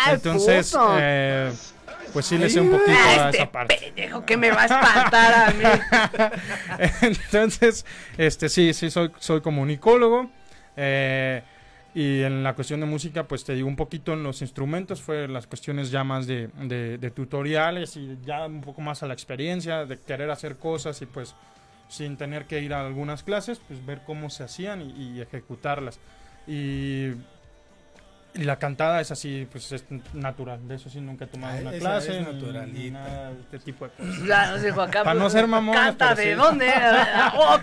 [0.09, 1.51] entonces, eh,
[2.13, 3.77] pues sí le sé un poquito a esa este parte.
[3.79, 5.63] Pendejo que me va a espantar a mí.
[7.01, 7.85] Entonces,
[8.17, 10.29] este sí, sí soy, soy comunicólogo.
[10.75, 11.43] Eh,
[11.93, 15.27] y en la cuestión de música, pues te digo un poquito en los instrumentos, fue
[15.27, 19.85] las cuestiones ya más de, de, tutoriales y ya un poco más a la experiencia,
[19.85, 21.35] de querer hacer cosas y pues
[21.89, 25.99] sin tener que ir a algunas clases, pues ver cómo se hacían y, y ejecutarlas.
[26.47, 27.11] Y
[28.33, 30.67] y la cantada es así, pues es natural.
[30.67, 32.19] De eso sí nunca he tomado una clase.
[32.19, 32.73] Es natural.
[32.73, 34.23] Ni nada de este tipo de cosas.
[34.25, 35.75] Ya, no sé, Juan Para no ser mamón.
[35.75, 36.71] ¿Canta de dónde?
[37.33, 37.59] Oh,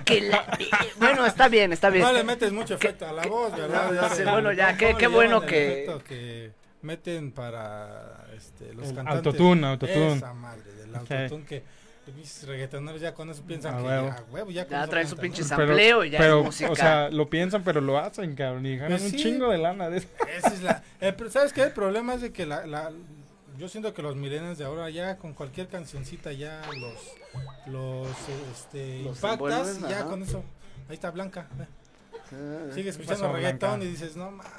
[0.99, 2.05] bueno, está bien, está bien.
[2.05, 3.91] No le metes mucho efecto a la voz, ¿verdad?
[4.31, 5.91] bueno, ya, qué, qué bueno que...
[6.07, 6.53] que
[6.83, 9.17] meten para este, los cantantes.
[9.17, 10.15] Autotune, autotune.
[10.15, 11.63] Esa madre del autotune que
[12.13, 16.11] mis reggaetoneros ya con eso piensan que huevo, ya, ya traen su pinche sampleo y
[16.11, 16.71] ya pero, música.
[16.71, 19.91] O sea, lo piensan, pero lo hacen, cabrón, y ganan pues un chingo de lana.
[19.91, 20.83] De Esa es la,
[21.31, 21.63] ¿Sabes qué?
[21.63, 22.93] El problema es de que la, la
[23.59, 28.09] yo siento que los milenios de ahora ya con cualquier cancioncita ya los los
[28.53, 30.45] este impactas ya con eso.
[30.89, 31.49] Ahí está Blanca.
[32.75, 34.53] Sigue escuchando reggaetón y dices, no mames.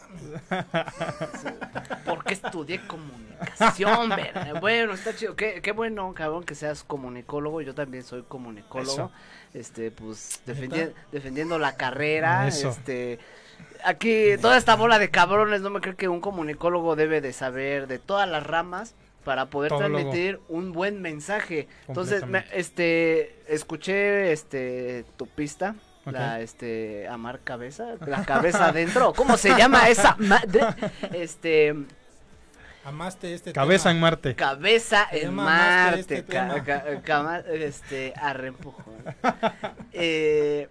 [2.06, 4.56] Porque estudié comunicación, ¿verdad?
[4.62, 5.36] Bueno, está chido.
[5.36, 7.62] Qué, qué bueno, cabrón, que seas comunicólogo.
[7.62, 9.12] Yo también soy comunicólogo.
[9.54, 12.48] Este, pues, defendiendo la carrera.
[12.48, 13.20] Este
[13.84, 17.88] aquí toda esta bola de cabrones no me creo que un comunicólogo debe de saber
[17.88, 21.68] de todas las ramas para poder transmitir un buen mensaje.
[21.88, 29.56] Entonces, este escuché este tu pista la este amar cabeza, la cabeza adentro, ¿cómo se
[29.56, 30.62] llama esa madre?
[31.14, 31.76] Este
[32.86, 34.36] Amaste este Cabeza en Marte.
[34.36, 36.00] Cabeza en Marte.
[36.00, 38.14] Este, este
[39.94, 40.70] eh,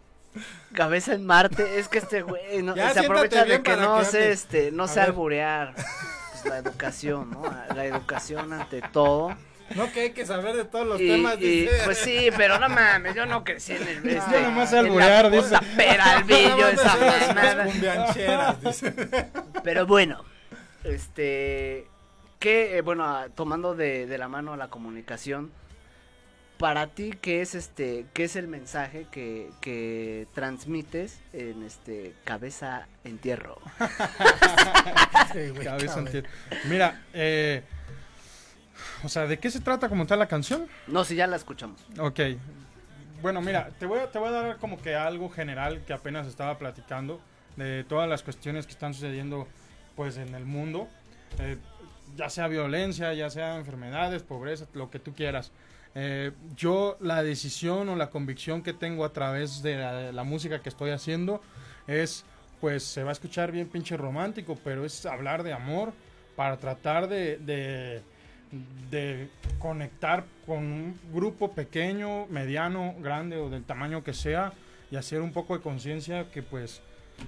[0.74, 1.78] cabeza en Marte.
[1.78, 5.74] Es que este güey no, se aprovecha de que no sé, este, no sé alburear.
[5.74, 7.42] Pues, la educación, ¿no?
[7.74, 9.36] La educación ante todo.
[9.74, 11.36] No, que hay que saber de todos los temas.
[11.40, 14.08] Y, pues sí, pero no mames, yo no crecí en el.
[14.08, 15.56] Este, yo nomás alburear, dice.
[15.76, 18.58] Peralvillo, esa mamada.
[19.62, 20.24] Pero bueno,
[20.84, 21.86] este.
[22.38, 25.50] Que, eh, bueno, tomando de, de la mano la comunicación,
[26.56, 32.86] para ti, ¿qué es este, qué es el mensaje que, que transmites en este cabeza
[33.02, 33.58] entierro?
[35.32, 36.28] sí, cabeza entierro.
[36.68, 37.64] Mira, eh
[39.04, 40.66] o sea, ¿de qué se trata como tal la canción?
[40.86, 41.80] No, si ya la escuchamos.
[41.98, 42.20] Ok.
[43.20, 46.26] Bueno, mira, te voy, a, te voy a dar como que algo general que apenas
[46.26, 47.20] estaba platicando
[47.56, 49.48] de todas las cuestiones que están sucediendo
[49.96, 50.88] pues en el mundo.
[51.40, 51.58] Eh,
[52.16, 55.50] ya sea violencia, ya sea enfermedades, pobreza, lo que tú quieras.
[55.94, 60.68] Eh, yo la decisión o la convicción que tengo a través de la, música que
[60.68, 61.40] estoy haciendo
[61.86, 62.24] es,
[62.60, 65.92] pues se va a escuchar bien pinche romántico, pero es hablar de amor
[66.36, 68.02] para tratar de de
[69.58, 74.52] conectar con un grupo pequeño, mediano, grande o del tamaño que sea
[74.90, 76.80] y hacer un poco de conciencia que pues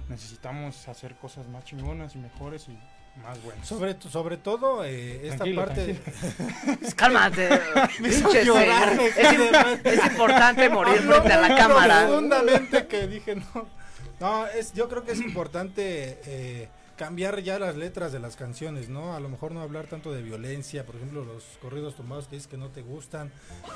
[0.09, 2.77] necesitamos hacer cosas más chingonas y mejores y
[3.21, 3.67] más buenos.
[3.67, 5.99] Sobre, sobre todo eh, esta parte.
[6.95, 7.49] Cálmate.
[7.97, 12.05] pinche es, es, importante morir frente a la cámara.
[12.07, 13.81] Profundamente que dije no.
[14.19, 16.69] No, es, yo creo que es importante eh,
[17.01, 19.15] cambiar ya las letras de las canciones, ¿no?
[19.15, 22.47] A lo mejor no hablar tanto de violencia, por ejemplo, los corridos tomados que dices
[22.47, 23.31] que no te gustan,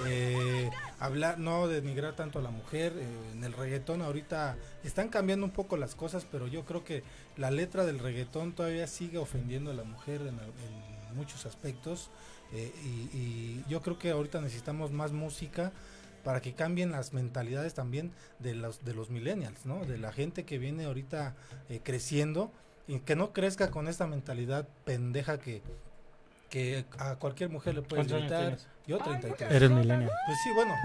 [0.05, 5.43] eh, hablar, no denigrar tanto a la mujer, eh, en el reggaetón ahorita están cambiando
[5.43, 7.01] un poco las cosas, pero yo creo que
[7.35, 10.37] la letra del reggaetón todavía sigue ofendiendo a la mujer en,
[11.15, 12.11] muchos aspectos
[12.53, 15.71] eh, y, y yo creo que ahorita necesitamos más música
[16.23, 19.85] para que cambien las mentalidades también de los de los millennials, ¿no?
[19.85, 21.35] De la gente que viene ahorita
[21.83, 22.51] creciendo
[22.87, 25.61] y que no crezca con esta mentalidad pendeja que,
[26.49, 28.57] que a cualquier mujer le puedes gritar.
[28.87, 29.51] Yo 33.
[29.51, 30.11] Eres milenio.
[30.27, 30.75] Pues sí, bueno.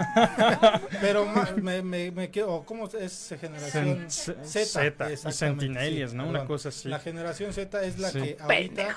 [1.03, 4.43] pero me, me, me quedo, ¿cómo es generación Z?
[4.43, 6.27] Z, y Sentinelias, ¿no?
[6.27, 6.89] Una cosa así.
[6.89, 8.97] La generación Z es la que ahorita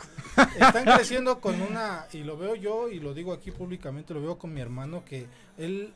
[0.58, 4.38] están creciendo con una, y lo veo yo y lo digo aquí públicamente, lo veo
[4.38, 5.94] con mi hermano, que él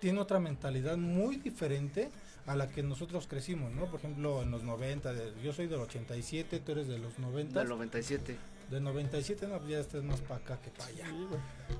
[0.00, 2.10] tiene otra mentalidad muy diferente
[2.50, 3.86] a la que nosotros crecimos, ¿no?
[3.86, 7.60] Por ejemplo, en los 90, yo soy del 87, tú eres de los 90.
[7.60, 8.36] Del 97.
[8.68, 11.06] Del 97, no, ya estás más para acá que para allá.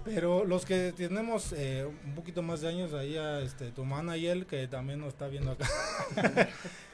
[0.04, 4.16] Pero los que tenemos eh, un poquito más de años, ahí a este, tu mana
[4.16, 5.68] y él, que también nos está viendo acá.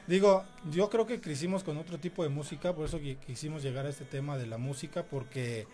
[0.07, 3.89] Digo, yo creo que crecimos con otro tipo de música, por eso quisimos llegar a
[3.89, 5.67] este tema de la música, porque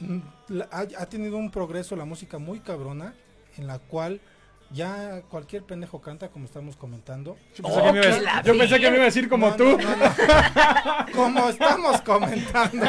[0.00, 0.20] mm,
[0.70, 3.14] ha, ha tenido un progreso la música muy cabrona,
[3.58, 4.18] en la cual
[4.70, 7.36] ya cualquier pendejo canta como estamos comentando.
[7.54, 9.78] Yo pensé, que, me iba, a decir como tú.
[11.14, 12.86] como estamos comentando.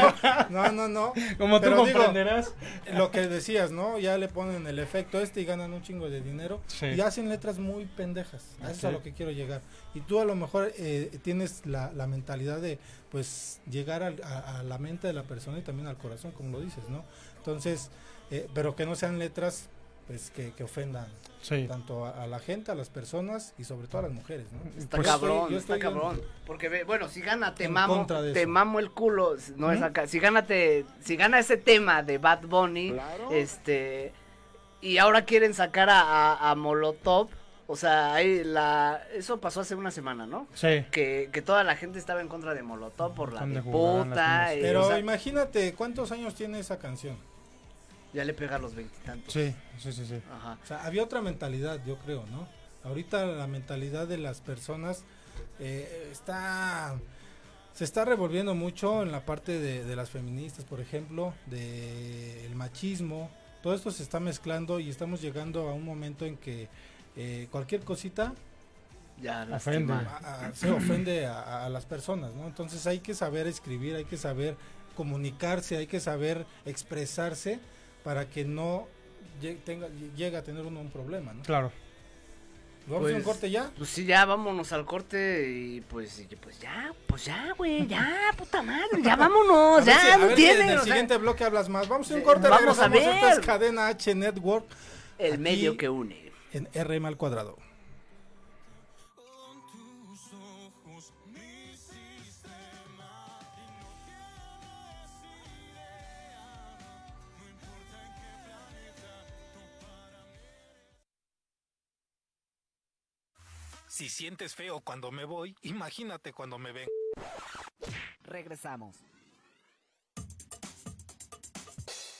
[0.49, 1.13] No, no, no.
[1.37, 2.53] Como tú comprenderás.
[2.93, 3.99] lo que decías, ¿no?
[3.99, 6.61] Ya le ponen el efecto este y ganan un chingo de dinero.
[6.81, 8.55] Y hacen letras muy pendejas.
[8.61, 9.61] Eso es a lo que quiero llegar.
[9.93, 12.79] Y tú a lo mejor eh, tienes la, mentalidad de,
[13.11, 16.83] pues, llegar a, la mente de la persona y también al corazón, como lo dices,
[16.89, 17.03] ¿no?
[17.37, 17.91] Entonces,
[18.31, 19.69] eh, pero que no sean letras
[20.07, 21.07] pues que, que ofendan
[21.67, 24.59] tanto a, la gente, a las personas y sobre todo a las mujeres, ¿no?
[24.77, 26.21] Está pues cabrón, está cabrón.
[26.45, 30.07] Porque bueno, si gana te mamo, te mamo el culo, no es acá.
[30.07, 30.45] Si gana
[31.01, 32.95] si gana ese tema de Bad Bunny,
[33.31, 34.13] este
[34.81, 37.29] y ahora quieren sacar a, a, Molotov,
[37.65, 40.47] o sea, ahí la eso pasó hace una semana, ¿no?
[40.53, 40.85] Sí.
[40.91, 44.49] Que, que toda la gente estaba en contra de Molotov por la puta.
[44.51, 47.17] Pero imagínate cuántos años tiene esa canción
[48.13, 49.33] ya le pega a los veintitantos.
[49.33, 50.21] Sí, sí, sí, sí.
[50.63, 52.47] O sea, había otra mentalidad, yo creo, ¿no?
[52.83, 55.03] Ahorita la mentalidad de las personas
[55.59, 56.97] eh, está
[57.77, 63.29] se está revolviendo mucho en la parte de, las feministas, por ejemplo, del machismo.
[63.61, 66.69] Todo esto se está mezclando y estamos llegando a un momento en que
[67.15, 68.33] eh, cualquier cosita
[69.21, 69.93] ya ofende.
[70.55, 72.47] se ofende a, las personas, ¿no?
[72.47, 74.57] Entonces hay que saber escribir, hay que saber
[74.95, 77.59] comunicarse, hay que saber expresarse
[78.07, 78.87] para que no
[79.65, 81.43] tenga, llegue a tener uno un problema, ¿no?
[81.43, 81.73] Claro.
[82.85, 83.69] ¿Vamos a un pues, corte ya?
[83.77, 88.61] Pues sí, ya vámonos al corte y pues, pues ya, pues ya, güey, ya, puta
[88.61, 90.61] madre, ya vámonos, ya, no tiene.
[90.61, 91.89] en el siguiente bloque hablas más.
[91.89, 93.01] Vamos a un corte, vamos a ver.
[93.01, 94.67] Esta es Cadena H Network.
[95.17, 96.31] El medio que une.
[96.53, 97.57] En RM al cuadrado.
[113.97, 116.87] Si sientes feo cuando me voy, imagínate cuando me ven.
[118.21, 118.95] Regresamos.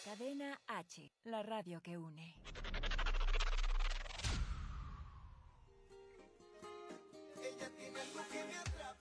[0.04, 2.34] Cadena H, la radio que une.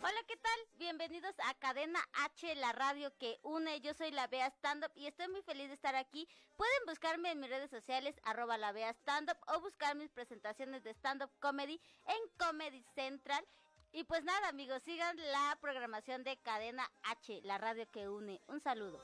[0.09, 0.61] Hola, ¿qué tal?
[0.75, 3.81] Bienvenidos a Cadena H, la radio que une.
[3.81, 6.29] Yo soy la Bea Stand Up y estoy muy feliz de estar aquí.
[6.57, 10.85] Pueden buscarme en mis redes sociales, arroba la Bea Stand Up, o buscar mis presentaciones
[10.85, 13.45] de stand up comedy en Comedy Central.
[13.91, 18.41] Y pues nada, amigos, sigan la programación de Cadena H, la radio que une.
[18.47, 19.03] Un saludo.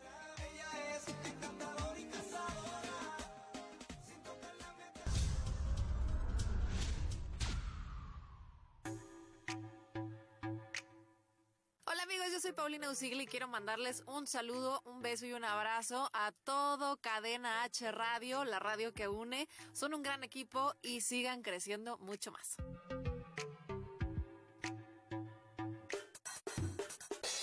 [12.11, 16.33] Yo soy Paulina Usigli y quiero mandarles un saludo, un beso y un abrazo a
[16.33, 19.49] todo Cadena H Radio, la radio que une.
[19.73, 22.57] Son un gran equipo y sigan creciendo mucho más.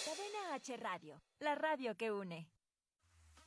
[0.05, 2.49] Cadena H Radio, la radio que une.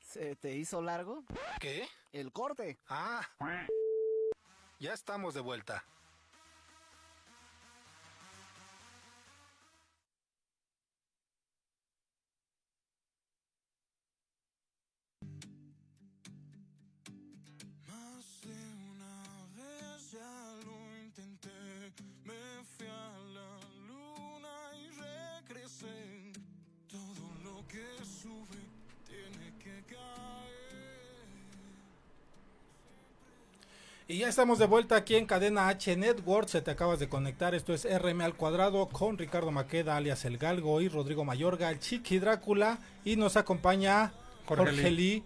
[0.00, 1.24] ¿Se te hizo largo?
[1.60, 1.88] ¿Qué?
[2.12, 2.78] El corte.
[2.88, 3.26] Ah.
[4.78, 5.84] Ya estamos de vuelta.
[27.72, 28.60] que sube
[29.06, 30.02] tiene que caer.
[34.08, 36.48] Y ya estamos de vuelta aquí en Cadena H Network.
[36.48, 37.54] Se te acabas de conectar.
[37.54, 42.18] Esto es RM al cuadrado con Ricardo Maqueda, alias El Galgo, y Rodrigo Mayorga, Chiqui
[42.18, 42.78] Drácula.
[43.06, 44.12] Y nos acompaña
[44.44, 45.24] Jorge, Lee,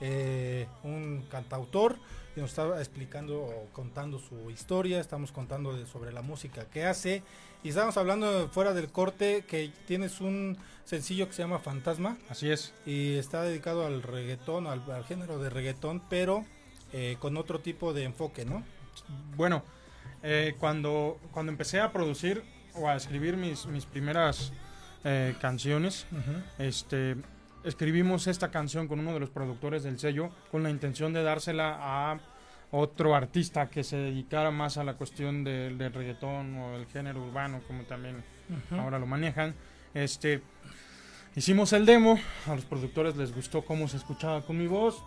[0.00, 1.98] eh, un cantautor.
[2.40, 5.00] Nos estaba explicando o contando su historia.
[5.00, 7.22] Estamos contando sobre la música que hace.
[7.64, 12.16] Y estamos hablando fuera del corte que tienes un sencillo que se llama Fantasma.
[12.28, 12.74] Así es.
[12.86, 16.44] Y está dedicado al reggaetón, al género de reggaetón, pero
[16.92, 18.64] eh, con otro tipo de enfoque, ¿no?
[19.36, 19.62] Bueno,
[20.22, 22.42] eh, cuando, cuando empecé a producir
[22.74, 24.52] o a escribir mis, mis primeras
[25.04, 26.06] eh, canciones,
[26.58, 27.16] este,
[27.62, 31.76] escribimos esta canción con uno de los productores del sello con la intención de dársela
[31.78, 32.20] a
[32.70, 37.24] otro artista que se dedicara más a la cuestión del, del reggaetón o el género
[37.24, 38.22] urbano, como también
[38.72, 39.54] ahora lo manejan.
[39.94, 40.42] Este,
[41.34, 45.02] hicimos el demo, a los productores les gustó cómo se escuchaba con mi voz,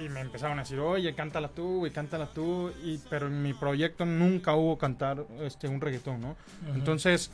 [0.00, 3.52] y me empezaron a decir, oye, cántala tú, y cántala tú, y, pero en mi
[3.52, 6.36] proyecto nunca hubo cantar este, un reggaetón, ¿no?
[6.74, 7.30] Entonces,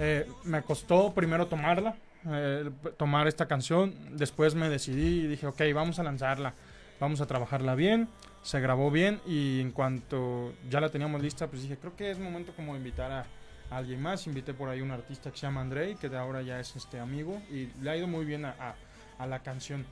[0.00, 1.94] eh, me costó primero tomarla,
[2.26, 6.54] eh, tomar esta canción, después me decidí y dije, ok, vamos a lanzarla,
[7.00, 8.08] vamos a trabajarla bien,
[8.42, 12.18] se grabó bien, y en cuanto ya la teníamos lista, pues dije, creo que es
[12.18, 13.26] momento como invitar a,
[13.70, 16.60] alguien más, invité por ahí un artista que se llama Andrei, que de ahora ya
[16.60, 18.74] es este amigo, y le ha ido muy bien a,
[19.18, 19.84] a la canción.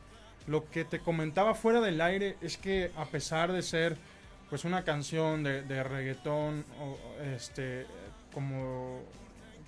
[0.46, 3.96] Lo que te comentaba fuera del aire es que a pesar de ser
[4.52, 6.66] pues una canción de, de reggaetón,
[7.34, 7.86] este,
[8.34, 9.00] como,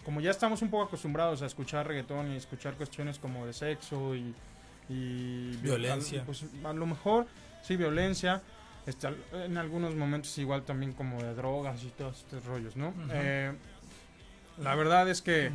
[0.04, 4.14] como ya estamos un poco acostumbrados a escuchar reggaetón y escuchar cuestiones como de sexo
[4.14, 4.34] y,
[4.88, 6.24] violencia.
[6.24, 7.26] Pues a lo mejor,
[7.62, 8.42] sí, violencia.
[8.86, 12.92] Este, en algunos momentos igual también como de drogas y todos estos rollos, ¿no?
[13.10, 13.52] Eh,
[14.58, 15.50] la verdad es que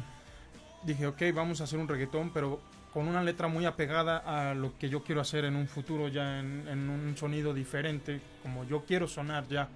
[0.84, 2.60] dije, ok, vamos a hacer un reggaetón, pero
[2.94, 6.40] con una letra muy apegada a lo que yo quiero hacer en un futuro ya
[6.40, 9.70] en, un sonido diferente como yo quiero sonar ya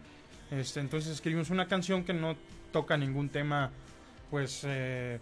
[0.49, 2.35] este entonces escribimos una canción que no
[2.71, 3.69] toca ningún tema
[4.31, 5.19] pues eh,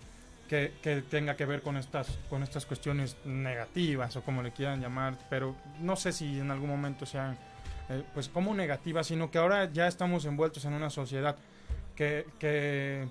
[0.52, 5.18] que, tenga que ver con estas con estas cuestiones negativas o como le quieran llamar
[5.30, 7.38] pero no sé si en algún momento sean
[7.90, 11.38] eh, pues como negativas sino que ahora ya estamos envueltos en una sociedad
[11.96, 13.08] que, que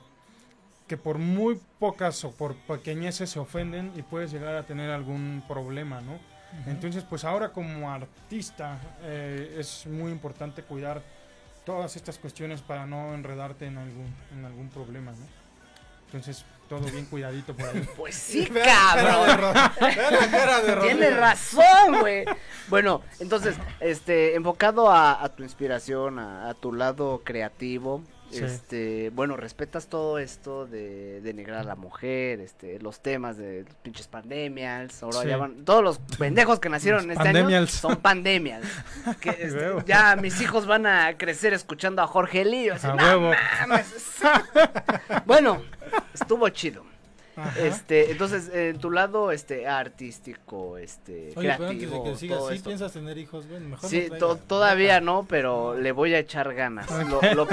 [0.87, 5.43] que por muy pocas o por pequeñeces se ofenden y puedes llegar a tener algún
[5.47, 6.19] problema, ¿no?
[6.67, 11.01] Entonces, pues ahora como artista eh, es muy importante cuidar
[11.65, 15.27] todas estas cuestiones para no enredarte en algún, en algún problema, ¿no?
[16.07, 17.87] Entonces, todo bien cuidadito por ahí.
[17.97, 19.53] Pues sí, cabrón.
[20.83, 22.25] Tienes razón, güey.
[22.69, 30.19] Bueno, entonces, este, enfocado a, tu inspiración, a, tu lado creativo, este, bueno, respetas todo
[30.19, 35.83] esto de denigrar a la mujer, este, los temas de los pinches pandemias, ahora todos
[35.83, 38.63] los pendejos que nacieron este año son pandemias.
[39.21, 42.75] que este, ya mis hijos van a crecer escuchando a Jorge Lío,
[45.27, 45.63] bueno,
[46.15, 46.90] estuvo chido.
[47.59, 53.17] Este, entonces, en tu lado este artístico, este Oye, creativo, que, siga así, piensas tener
[53.19, 54.09] hijos, mejor Sí,
[54.47, 56.89] todavía no, pero le voy a echar ganas.
[57.35, 57.47] Lo,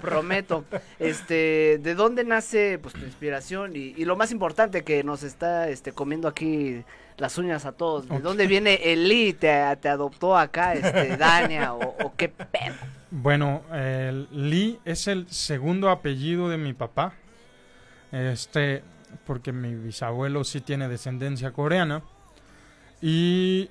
[0.00, 0.64] prometo.
[0.98, 5.92] Este, ¿de dónde nace pues tu inspiración y, lo más importante que nos está este
[5.92, 6.82] comiendo aquí
[7.16, 8.08] las uñas a todos?
[8.08, 9.32] ¿De dónde viene Eli?
[9.32, 12.74] ¿Te, te adoptó acá este Dania o, qué pedo?
[13.10, 17.12] Bueno, el Lee es el segundo apellido de mi papá.
[18.12, 18.82] Este,
[19.26, 22.02] porque mi bisabuelo sí tiene descendencia coreana
[23.00, 23.70] y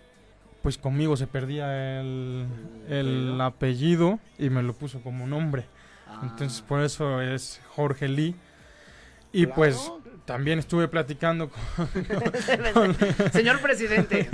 [0.62, 2.47] pues conmigo se perdía el,
[2.89, 5.65] el apellido y me lo puso como nombre.
[6.08, 6.21] Ah.
[6.23, 8.36] Entonces por eso es Jorge Lee.
[9.32, 9.91] Y pues
[10.25, 11.88] también estuve platicando con...
[13.32, 14.28] Señor presidente.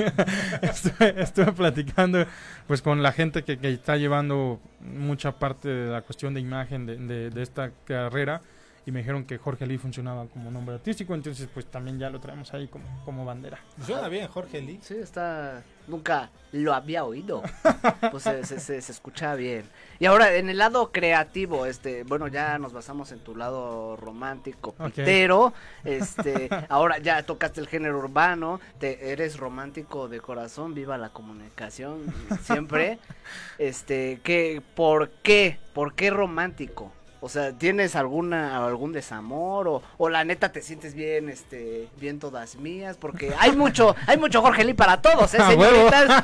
[0.61, 2.25] estuve, platicando
[2.67, 6.85] pues con la gente que, que, está llevando mucha parte de la cuestión de imagen
[6.85, 8.41] de, de, de esta carrera
[8.85, 12.19] y me dijeron que Jorge Lee funcionaba como nombre artístico, entonces pues también ya lo
[12.19, 13.59] traemos ahí como, como bandera.
[13.83, 14.79] Suena bien Jorge Lee.
[14.81, 15.63] Sí, está...
[15.87, 17.43] Nunca lo había oído.
[18.11, 19.65] pues se, se, escucha bien.
[19.99, 24.73] Y ahora, en el lado creativo, este, bueno, ya nos basamos en tu lado romántico,
[24.95, 25.53] pero
[25.83, 32.01] este, ahora ya tocaste el género urbano, te, eres romántico de corazón, viva la comunicación,
[32.41, 32.97] siempre.
[33.59, 35.59] este, ¿qué, ¿por qué?
[35.73, 36.91] ¿Por qué romántico?
[37.25, 42.19] O sea, ¿tienes alguna algún desamor o, o, la neta te sientes bien este bien
[42.19, 42.97] todas mías?
[42.97, 46.23] Porque hay mucho hay mucho Jorge Lee para todos, ¿eh, señoritas?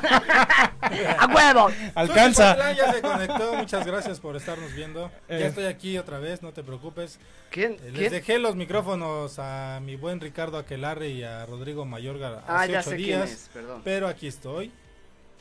[1.18, 1.72] ¡A huevo!
[1.96, 2.72] Alcanza.
[2.72, 5.10] Ya se conectó, muchas gracias por estarnos viendo.
[5.28, 5.46] Ya eh.
[5.46, 7.18] estoy aquí otra vez, no te preocupes.
[7.50, 7.78] ¿Quién?
[7.82, 12.46] Eh, les dejé los micrófonos a mi buen Ricardo Aquelarre y a Rodrigo Mayorga hace
[12.46, 13.80] ah, ya sé días, quién es, perdón.
[13.82, 14.70] Pero aquí estoy.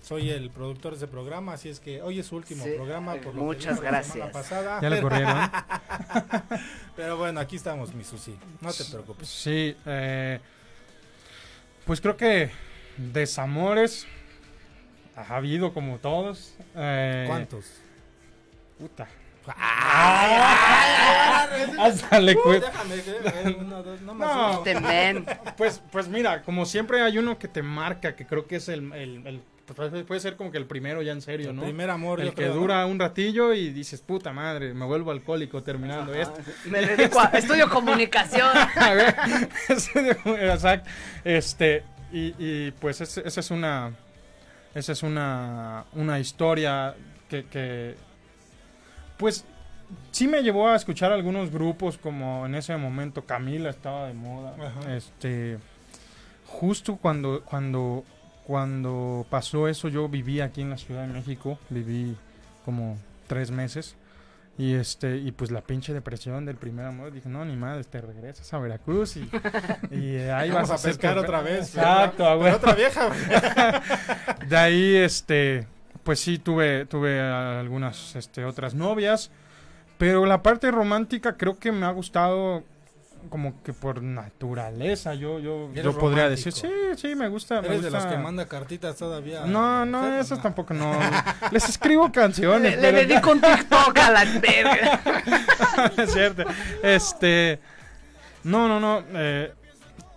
[0.02, 3.16] Soy el productor de ese programa, así es que hoy es su último programa.
[3.16, 4.30] Por muchas gracias.
[4.32, 5.38] Pasada, ya le corrieron.
[6.96, 8.36] pero bueno, aquí estamos, mi Susi.
[8.60, 9.28] No te preocupes.
[9.28, 10.40] Sí, eh,
[11.86, 12.52] pues creo que
[12.98, 14.08] desamores
[15.16, 16.56] ha habido como todos.
[16.76, 17.66] Eh, ¿Cuántos?
[18.80, 19.08] Puta.
[21.80, 22.36] Hasta le
[24.04, 24.64] No,
[25.58, 28.94] pues, pues mira, como siempre hay uno que te marca, que creo que es el,
[28.94, 31.62] el, pues, puede ser como que el primero ya en serio, ¿no?
[31.62, 32.22] El primer amor.
[32.22, 36.40] El que dura un ratillo y dices, puta madre, me vuelvo alcohólico terminando esto.
[36.66, 38.50] Me dedico a estudio comunicación.
[38.76, 39.16] a ver,
[40.42, 40.90] exacto.
[41.24, 43.92] Este, y, y pues esa es una,
[44.74, 46.96] esa es una, una historia
[47.30, 47.96] que, que
[49.18, 49.46] pues
[50.12, 54.56] sí me llevó a escuchar algunos grupos como en ese momento Camila estaba de moda.
[54.90, 55.58] Este
[56.46, 58.04] justo cuando cuando
[58.46, 62.16] cuando pasó eso yo viví aquí en la Ciudad de México, viví
[62.66, 63.96] como tres meses
[64.58, 68.02] y este y pues la pinche depresión del primer amor dije no ni madre te
[68.02, 69.30] regresas a Veracruz y,
[69.92, 73.10] y ahí vas a, pescar otra vez exacto otra vieja
[74.48, 75.68] de ahí este
[76.04, 79.32] pues sí, tuve, tuve algunas este, otras novias.
[79.98, 82.64] Pero la parte romántica creo que me ha gustado
[83.32, 87.60] como que por naturaleza, yo yo, yo podría decir, sí, sí, me gusta.
[87.60, 89.46] ¿Eres de los que manda cartitas todavía?
[89.46, 91.00] No, no, eso tampoco, no.
[91.50, 92.80] Les escribo canciones.
[92.80, 95.02] Le, dedico un TikTok a la verga.
[95.98, 96.44] es cierto.
[96.84, 97.60] Este,
[98.44, 99.54] no, no, no, eh,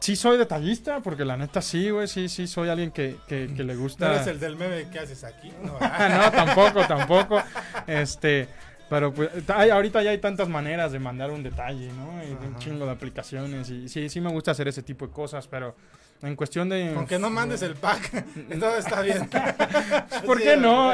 [0.01, 3.77] sí soy detallista, porque la neta sí, güey, sí, sí, soy alguien que, que, le
[3.77, 4.09] gusta.
[4.09, 5.53] ¿No eres el del meme que haces aquí?
[5.62, 7.41] No, no tampoco, tampoco.
[7.87, 8.49] Este,
[8.89, 12.22] pero pues, ahorita ya hay tantas maneras de mandar un detalle, ¿no?
[12.22, 13.70] Y un chingo de aplicaciones.
[13.70, 15.74] Y sí, sí me gusta hacer ese tipo de cosas, pero
[16.22, 16.93] en cuestión de.
[16.95, 18.24] Aunque no mandes el pack,
[18.61, 19.28] todo está bien.
[20.26, 20.93] ¿Por qué no?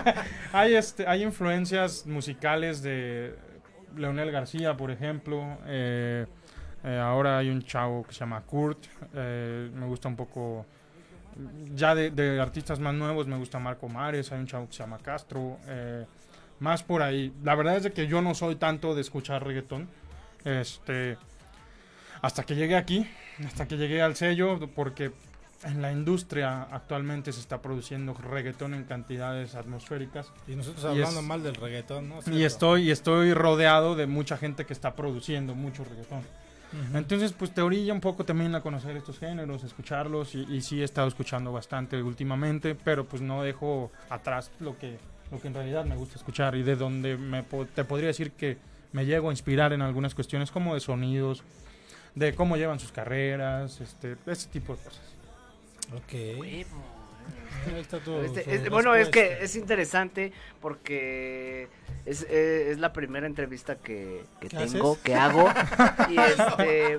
[0.52, 3.34] hay, este, hay influencias musicales de
[3.96, 5.58] Leonel García, por ejemplo.
[5.66, 6.26] Eh,
[6.84, 8.86] eh, ahora hay un chavo que se llama Kurt.
[9.14, 10.66] Eh, me gusta un poco.
[11.74, 14.32] Ya de, artistas más nuevos me gusta Marco Mares.
[14.32, 15.58] Hay un chavo que se llama Castro.
[15.66, 16.04] Eh,
[16.62, 17.32] más por ahí.
[17.42, 19.88] La verdad es de que yo no soy tanto de escuchar reggaetón.
[20.44, 21.18] Este.
[22.22, 23.06] Hasta que llegué aquí.
[23.44, 24.58] Hasta que llegué al sello.
[24.74, 25.12] Porque
[25.64, 30.32] en la industria actualmente se está produciendo reggaetón en cantidades atmosféricas.
[30.46, 32.20] Y nosotros hablando mal del reggaetón, ¿no?
[32.30, 36.22] Y estoy, y estoy rodeado de mucha gente que está produciendo mucho reggaetón.
[36.94, 40.84] Entonces, pues te orilla un poco también a conocer estos géneros, escucharlos y, sí he
[40.84, 44.98] estado escuchando bastante últimamente, pero pues no dejo atrás lo que,
[45.32, 47.42] lo que en realidad me gusta escuchar y de donde me,
[47.74, 48.58] te podría decir que
[48.92, 51.42] me llego a inspirar en algunas cuestiones como de sonidos,
[52.14, 55.16] de cómo llevan sus carreras, este, ese tipo de cosas.
[55.96, 56.12] Ok.
[58.46, 61.68] Este, bueno, es que es interesante porque
[62.04, 65.48] es, es, la primera entrevista que, tengo, que hago.
[66.10, 66.98] y, este,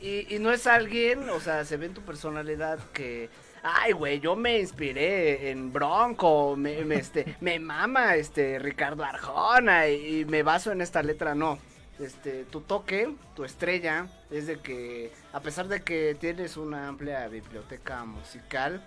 [0.00, 3.30] y, no es alguien, o sea, se ve en tu personalidad que
[3.62, 10.24] ay, güey, yo me inspiré en Bronco, me, este, me mama este Ricardo Arjona y,
[10.24, 11.58] me baso en esta letra, no.
[11.98, 17.28] Este, tu toque, tu estrella, es de que, a pesar de que tienes una amplia
[17.28, 18.86] biblioteca musical,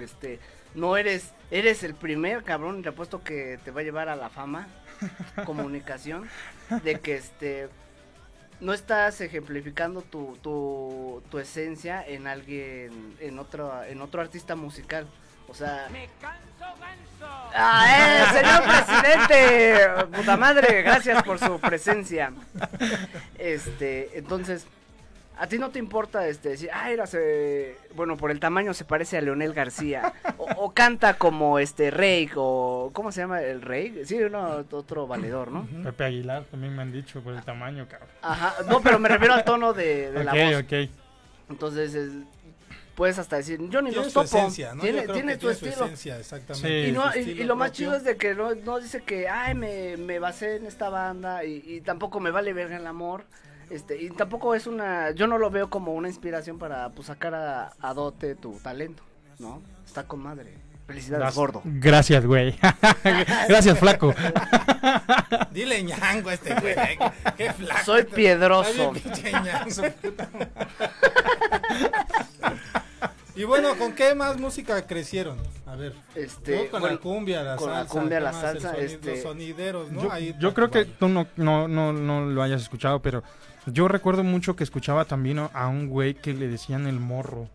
[0.00, 0.38] este,
[0.74, 4.30] no eres, eres el primer cabrón, te apuesto que te va a llevar a la
[4.30, 4.68] fama,
[5.44, 6.28] comunicación,
[6.84, 7.68] de que este,
[8.60, 15.06] no estás ejemplificando tu, tu, tu esencia en alguien, en otro, en otro artista musical.
[15.48, 15.88] O sea.
[15.90, 17.50] ¡Me canso, ganso!
[17.54, 20.16] ¡Ah, eh, señor presidente!
[20.16, 20.82] ¡Puta madre!
[20.82, 22.32] Gracias por su presencia.
[23.38, 24.66] Este, entonces,
[25.40, 27.06] ¿A ti no te importa este decir, ah, era
[27.94, 32.90] bueno, por el tamaño se parece a Leonel García o, canta como este Rey o
[32.92, 34.02] cómo se llama el Rey?
[34.04, 35.66] Sí, uno otro valedor, ¿no?
[35.82, 38.10] Pepe Aguilar también me han dicho por el tamaño, cabrón.
[38.20, 40.62] Ajá, no, pero me refiero al tono de, la voz.
[40.62, 40.90] Ok, ok.
[41.48, 42.10] Entonces,
[42.94, 44.26] puedes hasta decir, yo ni los topo.
[44.26, 44.82] Esencia, ¿no?
[44.82, 45.86] Tiene, tiene tu estilo.
[45.86, 46.88] Esencia, exactamente.
[46.88, 49.96] y, no, y, lo más chido es de que no, no dice que, ay, me,
[49.96, 53.24] me basé en esta banda y, y tampoco me vale verga el amor.
[53.70, 57.34] Este, y tampoco es una, yo no lo veo como una inspiración para pues, sacar
[57.34, 59.04] a, dote tu talento,
[59.38, 59.62] ¿no?
[59.86, 60.58] Está con madre.
[60.88, 61.62] Felicidades, gordo.
[61.64, 62.58] Gracias, güey.
[63.48, 64.12] Gracias, flaco.
[65.52, 66.74] Dile ñango a este güey.
[67.36, 67.84] Qué flaco.
[67.84, 68.92] Soy piedroso.
[73.36, 75.38] y bueno, ¿con qué más música crecieron?
[75.64, 75.94] A ver.
[76.16, 77.82] Este, con la cumbia, la con salsa.
[77.82, 78.76] la cumbia, la salsa.
[78.76, 80.18] este, los sonideros, ¿no?
[80.18, 83.22] Yo, yo creo que tú no, no, no, no lo hayas escuchado, pero
[83.72, 87.48] yo recuerdo mucho que escuchaba también a un güey que le decían el morro.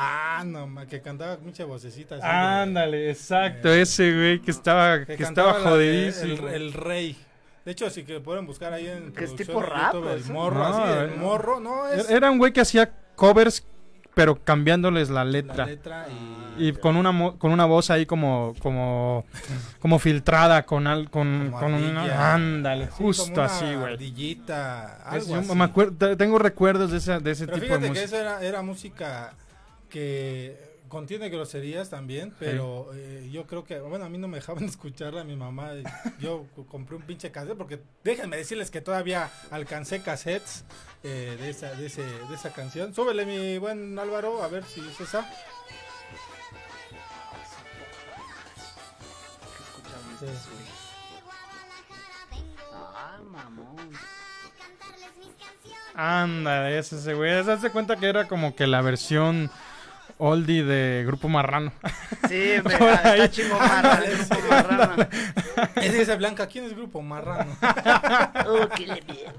[0.00, 2.16] Ah, no, que cantaba mucha vocecita.
[2.16, 6.48] Así Ándale, exacto, eh, ese güey que estaba, que, estaba jodidísimo.
[6.48, 7.16] El, rey.
[7.64, 11.12] De hecho, si que pueden buscar ahí en que es tipo rap, el morro, así,
[11.12, 12.08] el morro, no es...
[12.08, 13.66] Era un güey que hacía covers
[14.18, 15.58] pero cambiándoles la letra.
[15.58, 16.06] La letra
[16.58, 19.24] y, y con una con una voz ahí como como
[19.78, 24.42] como filtrada con al, con, con una ándale, justo así, güey.
[25.04, 27.92] algo Me acuerdo, tengo recuerdos de ese de ese tipo de música.
[27.92, 29.34] que esa era, era música
[29.88, 34.64] que contiene groserías también, pero eh, yo creo que, bueno, a mí no me dejaban
[34.68, 35.72] escucharla, mi mamá,
[36.20, 40.64] yo compré un pinche cassette, porque déjenme decirles que todavía alcancé cassettes
[41.02, 42.94] eh, de, esa, de, ese, de esa canción.
[42.94, 45.28] Súbele mi buen Álvaro, a ver si es esa.
[52.72, 53.92] Ah, mamón.
[55.94, 57.44] Anda, ese, ese güey.
[57.44, 59.50] Se hace cuenta que era como que la versión
[60.18, 61.72] oldie de Grupo Marrano.
[62.28, 64.06] Sí, me, está chingo Marrano.
[64.50, 65.08] marrano.
[65.76, 67.56] Es dice Blanca, ¿quién es Grupo Marrano?
[68.46, 69.32] oh, qué le bien.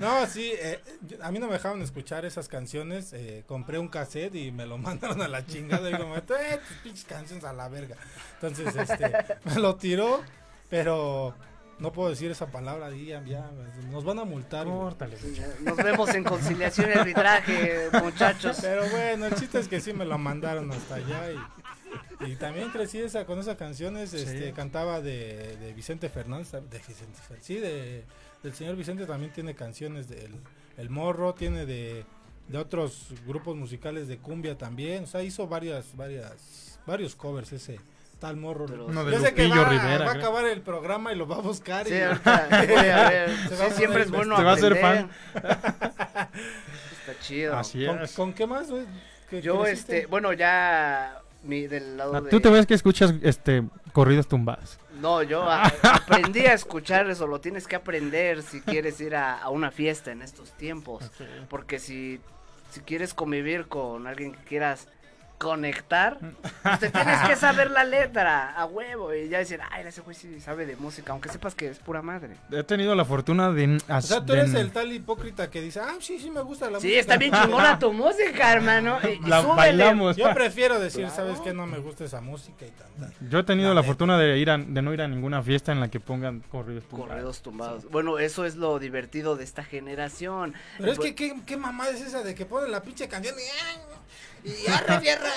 [0.00, 0.80] No, sí, eh,
[1.20, 3.12] a mí no me dejaban escuchar esas canciones.
[3.12, 5.90] Eh, compré un cassette y me lo mandaron a la chingada.
[5.90, 7.96] Y como, eh, tus pinches canciones a la verga.
[8.40, 9.12] Entonces, este,
[9.44, 10.22] me lo tiró,
[10.70, 11.34] pero
[11.80, 13.50] no puedo decir esa palabra, ya, ya
[13.90, 14.66] nos van a multar.
[14.66, 18.58] Nos vemos en conciliación y arbitraje, muchachos.
[18.60, 22.98] Pero bueno, el chiste es que sí me lo mandaron hasta allá y, también crecí
[22.98, 28.04] esa, con esas canciones, este, cantaba de, Vicente Fernández, de Vicente, sí, de,
[28.42, 30.32] del señor Vicente también tiene canciones del
[30.76, 32.04] El Morro, tiene de,
[32.48, 37.80] de otros grupos musicales de cumbia también, o sea, hizo varias, varias, varios covers ese
[38.20, 38.68] tal morro.
[38.68, 40.04] no de Lupillo Rivera.
[40.04, 41.86] Va a acabar el programa y lo va a buscar.
[41.86, 43.30] Sí, voy a ver.
[43.74, 45.10] siempre es bueno Te va a hacer fan.
[45.34, 47.56] Está chido.
[47.56, 48.12] Así es.
[48.12, 48.68] ¿Con, qué más,
[49.42, 54.28] Yo, este, bueno, ya mi, del lado ah, ¿Tú te ves que escuchas este corridos
[54.28, 54.78] tumbados?
[55.00, 55.48] No, yo
[55.82, 60.20] aprendí a escuchar eso, lo tienes que aprender si quieres ir a, una fiesta en
[60.20, 61.10] estos tiempos.
[61.48, 62.20] Porque si,
[62.70, 64.88] si quieres convivir con alguien que quieras
[65.40, 66.18] conectar,
[66.70, 70.38] usted tienes que saber la letra a huevo y ya decir, ay, ese güey sí
[70.38, 72.36] sabe de música, aunque sepas que es pura madre.
[72.52, 73.80] He tenido la fortuna de...
[73.88, 76.72] O sea, tú eres el tal hipócrita que dice, ah, sí, sí me gusta la
[76.72, 76.92] música.
[76.92, 78.98] Sí, está bien chingona tu música, hermano.
[79.26, 80.14] la bailamos.
[80.14, 83.10] Yo prefiero decir, ¿sabes que No me gusta esa música y tal.
[83.30, 85.88] Yo he tenido la, fortuna de ir de no ir a ninguna fiesta en la
[85.88, 87.08] que pongan corridos tumbados.
[87.08, 87.90] Corridos tumbados.
[87.90, 90.52] Bueno, eso es lo divertido de esta generación.
[90.76, 93.42] Pero es que, ¿qué, qué mamada es esa de que ponen la pinche canción y
[94.44, 95.30] y arre fierra.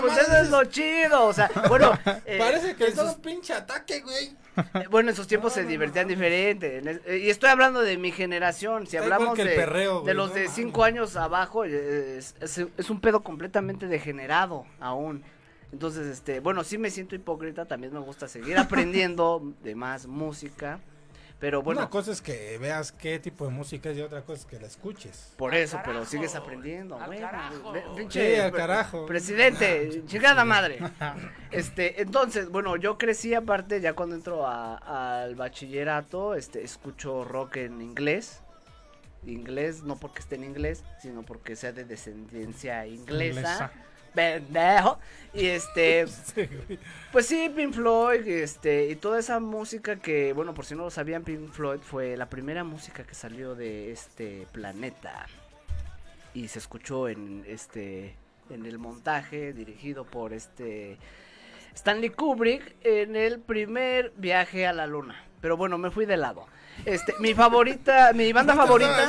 [0.00, 1.92] pues eso es lo chido, o sea, bueno.
[2.24, 4.36] Eh, Parece que es un pinche ataque, güey.
[4.56, 6.82] Eh, bueno, en sus tiempos se divertían diferente.
[7.06, 8.86] Eh, y estoy hablando de mi generación.
[8.86, 14.66] Si hablamos de, de los de 5 años abajo, es, es, un pedo completamente degenerado
[14.80, 15.22] aún.
[15.72, 17.64] Entonces, este, bueno, sí me siento hipócrita.
[17.64, 20.80] También me gusta seguir aprendiendo de más música.
[21.42, 21.80] Pero bueno.
[21.80, 24.60] Una cosa es que veas qué tipo de música es y otra cosa es que
[24.60, 25.32] la escuches.
[25.36, 26.96] Por eso, pero sigues aprendiendo.
[26.96, 27.74] Al carajo.
[28.10, 29.06] sí, al carajo.
[29.06, 30.78] Presidente, chingada madre.
[31.50, 37.82] Este, entonces, bueno, yo crecí aparte, ya cuando entro al bachillerato, este, escucho rock en
[37.82, 38.40] inglés.
[39.26, 43.72] Inglés, no porque esté en inglés, sino porque sea de descendencia inglesa
[44.14, 44.98] pendejo.
[45.34, 46.06] Y este,
[47.12, 50.90] pues sí, Pink Floyd, este, y toda esa música que, bueno, por si no lo
[50.90, 55.26] sabían, Pink Floyd fue la primera música que salió de este planeta.
[56.34, 58.14] Y se escuchó en este,
[58.50, 60.98] en el montaje dirigido por este
[61.74, 65.24] Stanley Kubrick en el primer viaje a la luna.
[65.40, 66.46] Pero bueno, me fui de lado.
[66.84, 69.08] Este, mi favorita, mi banda favorita.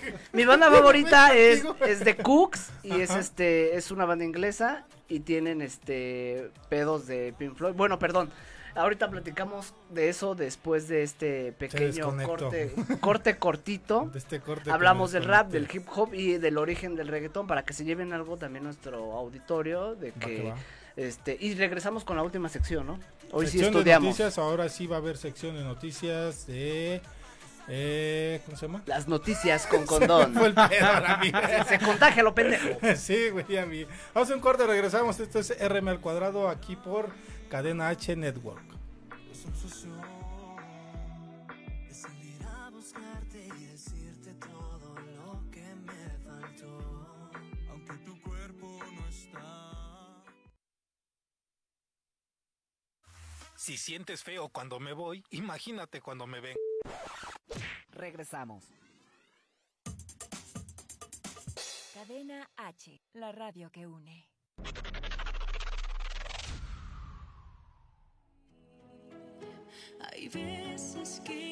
[0.32, 5.20] Mi banda favorita es, es The Cooks y es este es una banda inglesa y
[5.20, 7.74] tienen este pedos de Pink Floyd.
[7.74, 8.30] Bueno, perdón.
[8.74, 14.10] Ahorita platicamos de eso después de este pequeño corte corte cortito.
[14.14, 14.40] Este
[14.70, 18.14] Hablamos del rap, del hip hop y del origen del reggaetón para que se lleven
[18.14, 20.54] algo también nuestro auditorio de que,
[20.96, 22.98] este y regresamos con la última sección, ¿no?
[23.30, 24.06] Hoy sí estudiamos.
[24.08, 27.02] noticias, ahora sí va a haber sección de noticias de
[27.74, 28.82] eh, ¿Cómo se llama?
[28.84, 30.34] Las noticias con condón.
[30.34, 32.78] Fue el pedo se, se, contagia lo pendejo.
[32.96, 33.86] sí, güey, a mí.
[34.12, 35.18] Vamos a un corte, regresamos.
[35.18, 37.08] Esto es RM al cuadrado aquí por
[37.48, 38.62] Cadena H Network.
[53.56, 56.56] Si sientes feo cuando me voy, imagínate cuando me ven.
[57.92, 58.64] Regresamos.
[61.94, 64.28] Cadena H, la radio que une.
[70.00, 71.51] Hay veces que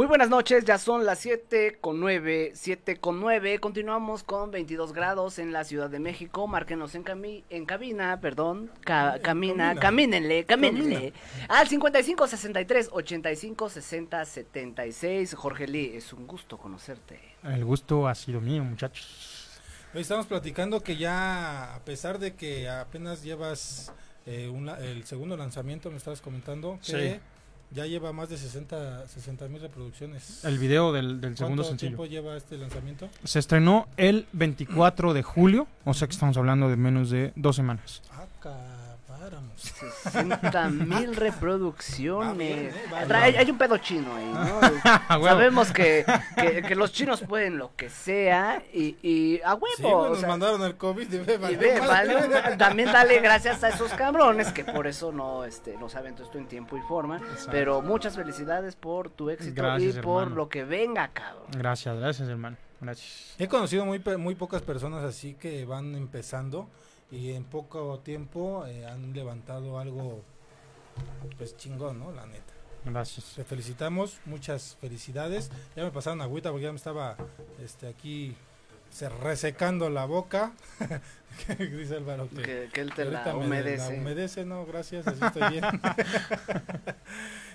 [0.00, 4.94] Muy buenas noches, ya son las 7 con 9, 7 con 9, continuamos con 22
[4.94, 10.46] grados en la Ciudad de México, márquenos en, cami en cabina, perdón, ca camina, camínenle,
[10.46, 11.12] camínenle,
[11.50, 17.20] al 55 63 85 60 76, Jorge Lee, es un gusto conocerte.
[17.44, 19.60] El gusto ha sido mío, muchachos.
[19.92, 23.92] Hoy estamos platicando que ya, a pesar de que apenas llevas
[24.24, 27.20] eh, una, el segundo lanzamiento, me estabas comentando, que Sí.
[27.72, 30.44] Ya lleva más de 60 mil reproducciones.
[30.44, 31.96] El video del, del segundo ¿Cuánto sencillo.
[31.96, 33.08] tiempo lleva este lanzamiento?
[33.24, 37.56] Se estrenó el 24 de julio, o sea que estamos hablando de menos de dos
[37.56, 38.02] semanas.
[38.12, 39.52] Ah, capáramos.
[39.60, 42.74] 60 mil reproducciones.
[42.92, 44.32] Va bien, eh, hay, hay un pedo chino ahí.
[45.08, 46.04] Sabemos que,
[46.36, 49.66] que, que los chinos pueden lo que sea y, y a huevo.
[49.76, 52.14] Sí, güey, o nos sea, mandaron el COVID y ve, y valió ve, madre.
[52.16, 56.24] vale, también dale gracias a esos cabrones que por eso no este no saben todo
[56.26, 57.18] esto en tiempo y forma.
[57.18, 57.50] Exacto.
[57.50, 60.36] Pero muchas felicidades por tu éxito Gracias, y por hermano.
[60.36, 61.46] lo que venga, cabrón.
[61.52, 62.56] Gracias, gracias, hermano.
[62.80, 63.34] Gracias.
[63.38, 66.68] He conocido muy, pe- muy pocas personas así que van empezando
[67.10, 70.22] y en poco tiempo eh, han levantado algo
[71.38, 72.12] pues chingón, ¿no?
[72.12, 72.52] La neta.
[72.84, 73.32] Gracias.
[73.36, 75.50] Te felicitamos, muchas felicidades.
[75.76, 77.16] Ya me pasaron agüita porque ya me estaba
[77.62, 78.34] este aquí
[78.90, 80.52] se resecando la boca.
[81.46, 83.92] Que Dice Álvaro que, Que, que él te la ahorita me- humedece.
[83.94, 85.64] La humedece, no, gracias, así estoy bien.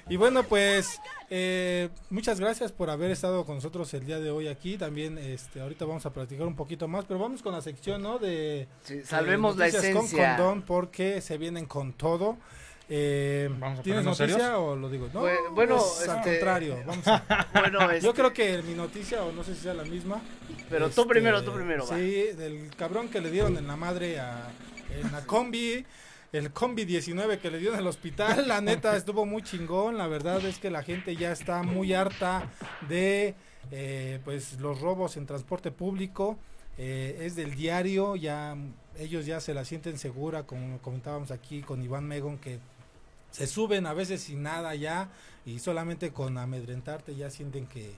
[0.09, 0.99] y bueno, pues
[1.29, 4.77] eh, muchas gracias por haber estado con nosotros el día de hoy aquí.
[4.77, 8.19] También este ahorita vamos a platicar un poquito más, pero vamos con la sección, ¿no?
[8.19, 10.35] De Sí, salvemos la noticias esencia.
[10.37, 12.37] con condón porque se vienen con todo.
[12.87, 14.51] Eh, Vamos a ¿Tienes noticia serios.
[14.59, 15.09] o lo digo?
[15.11, 18.75] No, Pues, bueno, pues, al este- contrario, vamos a- Bueno, este, Yo creo que mi
[18.75, 20.21] noticia, o no sé si sea la misma.
[20.69, 21.97] pero tú este, primero, tú primero, va.
[21.97, 22.03] Sí,
[22.37, 24.49] del cabrón que le dieron en la madre a,
[25.01, 25.83] en la combi.
[26.31, 29.97] El combi 19 que le dio en el hospital, la neta estuvo muy chingón.
[29.97, 32.51] La verdad es que la gente ya está muy harta
[32.89, 33.35] de
[33.71, 36.37] eh, pues los robos en transporte público.
[36.77, 38.57] Eh, es del diario, ya
[38.97, 42.59] ellos ya se la sienten segura, como comentábamos aquí con Iván Megon, que
[43.31, 45.09] se suben a veces sin nada ya
[45.45, 47.93] y solamente con amedrentarte ya sienten que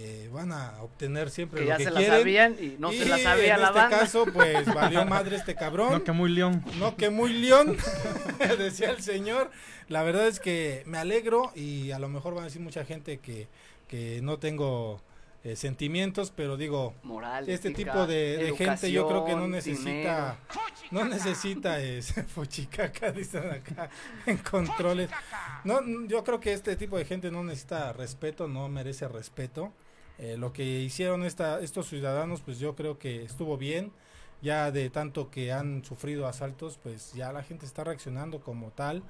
[0.00, 3.04] eh, van a obtener siempre que lo ya que se la sabían y no se
[3.04, 3.98] la sabía en la este banda.
[3.98, 5.92] caso, pues valió madre este cabrón.
[5.92, 6.64] No, que muy león.
[6.78, 7.76] No, que muy león,
[8.58, 9.50] decía el señor.
[9.88, 13.18] La verdad es que me alegro y a lo mejor van a decir mucha gente
[13.18, 13.48] que,
[13.88, 15.00] que no tengo
[15.44, 19.48] eh, sentimientos, pero digo, Moral, este ética, tipo de, de gente yo creo que no
[19.48, 20.36] necesita,
[20.90, 23.88] no necesita es, fuchicaca, dicen acá
[24.26, 25.10] en controles.
[25.64, 29.72] No, yo creo que este tipo de gente no necesita respeto, no merece respeto.
[30.18, 33.92] Eh, lo que hicieron esta, estos ciudadanos, pues yo creo que estuvo bien.
[34.40, 39.02] Ya de tanto que han sufrido asaltos, pues ya la gente está reaccionando como tal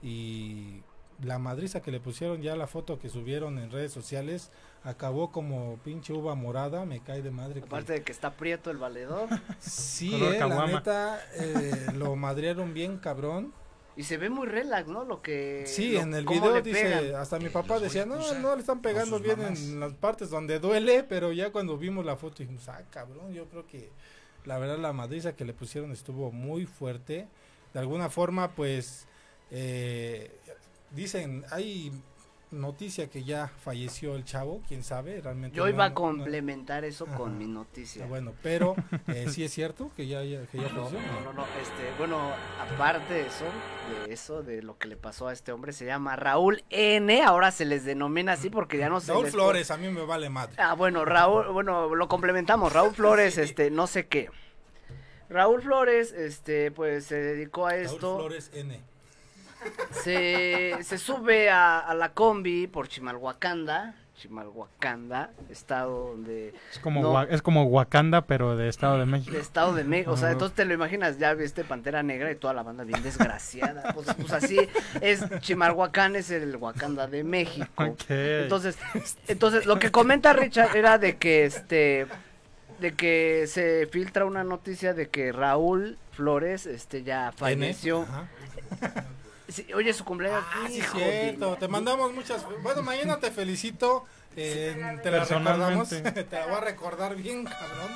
[0.00, 0.82] y
[1.22, 4.50] la madriza que le pusieron ya la foto que subieron en redes sociales
[4.84, 7.62] acabó como pinche uva morada, me cae de madre.
[7.64, 9.28] Aparte de que está prieto el valedor.
[9.58, 13.52] sí, eh, la neta, eh, lo madrearon bien cabrón.
[13.96, 15.04] Y se ve muy relax, ¿no?
[15.04, 15.64] Lo que.
[15.66, 17.14] Sí, en el video dice.
[17.16, 21.02] Hasta mi papá decía, no, no le están pegando bien en las partes donde duele,
[21.02, 23.90] pero ya cuando vimos la foto dijimos, ah, cabrón, yo creo que
[24.44, 27.28] la verdad la madriza que le pusieron estuvo muy fuerte.
[27.72, 29.06] De alguna forma, pues.
[29.50, 30.30] Eh,
[30.90, 31.92] dicen, hay
[32.56, 35.56] noticia que ya falleció el chavo, quién sabe, realmente.
[35.56, 38.06] Yo iba a complementar eso con mi noticia.
[38.06, 38.74] Bueno, pero
[39.08, 40.98] eh, sí es cierto que ya, que ya falleció.
[40.98, 42.18] No, no, no, este, bueno,
[42.60, 43.44] aparte de eso,
[44.06, 47.50] de eso, de lo que le pasó a este hombre, se llama Raúl N, ahora
[47.50, 50.56] se les denomina así porque ya no se Raúl Flores, a mí me vale madre.
[50.58, 54.30] Ah, bueno, Raúl, bueno, lo complementamos, Raúl Flores, este, no sé qué.
[55.28, 58.18] Raúl Flores, este, pues se dedicó a esto.
[58.18, 58.95] Raúl Flores N
[59.90, 66.54] se, se sube a, la combi por Chimalhuacanda, Chimalhuacanda, estado donde...
[66.72, 69.32] Es como, es como Wakanda, pero de Estado de México.
[69.32, 72.36] De Estado de México, o sea, entonces te lo imaginas, ya viste Pantera Negra y
[72.36, 73.82] toda la banda bien desgraciada.
[73.96, 74.58] Pues, pues así
[75.00, 77.96] es, Chimalhuacán es el Wakanda de México.
[78.08, 78.76] Entonces,
[79.26, 82.06] entonces, lo que comenta Richard era de que este
[82.80, 88.06] de que se filtra una noticia de que Raúl Flores este ya falleció.
[89.74, 90.44] Oye, su cumpleaños.
[90.52, 91.56] Ah, sí, cierto.
[91.56, 92.44] Te mandamos muchas.
[92.62, 94.04] Bueno, mañana te felicito.
[94.36, 95.88] Eh, te la recordamos.
[95.88, 97.90] te la voy a recordar bien, cabrón.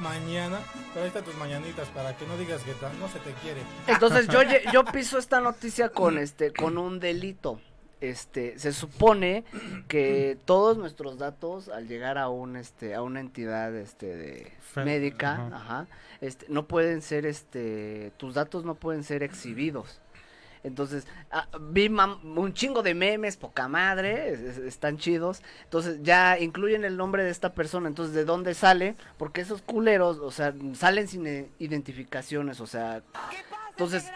[0.00, 0.60] Mañana.
[0.92, 3.62] Pero ahí están tus mañanitas para que no digas que no se te quiere.
[3.86, 4.40] Entonces yo,
[4.72, 7.60] yo piso esta noticia con este, con un delito.
[8.02, 9.44] Este, se supone
[9.88, 14.52] que todos nuestros datos al llegar a un este a una entidad este de
[14.84, 15.86] médica, ajá,
[16.20, 19.98] este no pueden ser este tus datos no pueden ser exhibidos.
[20.64, 24.32] Entonces, ah, vi un chingo de memes, poca madre,
[24.66, 25.42] están chidos.
[25.64, 27.88] Entonces, ya incluyen el nombre de esta persona.
[27.88, 28.96] Entonces, ¿de dónde sale?
[29.18, 33.02] Porque esos culeros, o sea, salen sin eh, identificaciones, o sea.
[33.70, 34.10] entonces,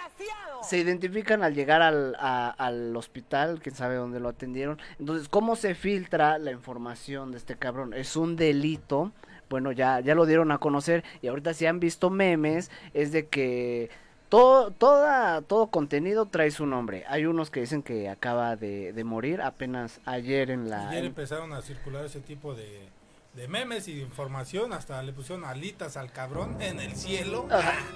[0.63, 4.79] se identifican al llegar al, al hospital, quién sabe dónde lo atendieron.
[4.99, 7.95] Entonces, ¿cómo se filtra la información de este cabrón?
[7.95, 9.13] Es un delito.
[9.49, 11.03] Bueno, ya, ya lo dieron a conocer.
[11.23, 13.91] Y ahorita si han visto memes, es de que
[14.31, 17.05] todo, toda, todo contenido trae su nombre.
[17.09, 20.89] Hay unos que dicen que acaba de, de morir apenas ayer en la...
[20.89, 22.89] Ayer empezaron a circular ese tipo de,
[23.35, 27.47] de memes y de información, hasta le pusieron alitas al cabrón en el cielo.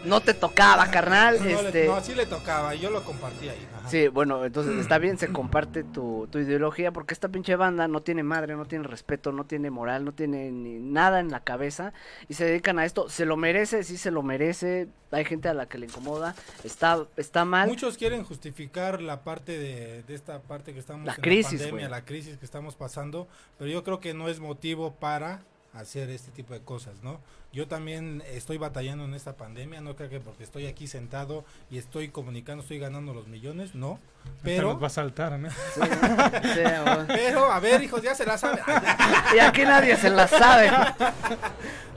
[0.04, 1.40] no te tocaba, carnal.
[1.42, 1.86] No, este...
[1.86, 3.68] no, sí le tocaba, yo lo compartí ahí.
[3.88, 8.00] Sí, bueno, entonces está bien, se comparte tu, tu, ideología, porque esta pinche banda no
[8.00, 11.92] tiene madre, no tiene respeto, no tiene moral, no tiene ni nada en la cabeza,
[12.28, 13.08] y se dedican a esto.
[13.08, 17.06] Se lo merece, sí se lo merece, hay gente a la que le incomoda, está,
[17.16, 17.68] está mal.
[17.68, 21.88] Muchos quieren justificar la parte de, de esta parte que estamos la crisis, la pandemia,
[21.88, 23.26] la crisis que estamos pasando,
[23.58, 25.33] pero yo creo que no es motivo para
[25.74, 27.20] hacer este tipo de cosas, ¿no?
[27.52, 31.78] Yo también estoy batallando en esta pandemia, no creo que porque estoy aquí sentado y
[31.78, 33.98] estoy comunicando, estoy ganando los millones, no.
[34.42, 35.48] Pero nos va a saltar, ¿no?
[37.08, 38.60] pero a ver, hijos, ya se la sabe.
[39.36, 40.70] y aquí nadie se la sabe.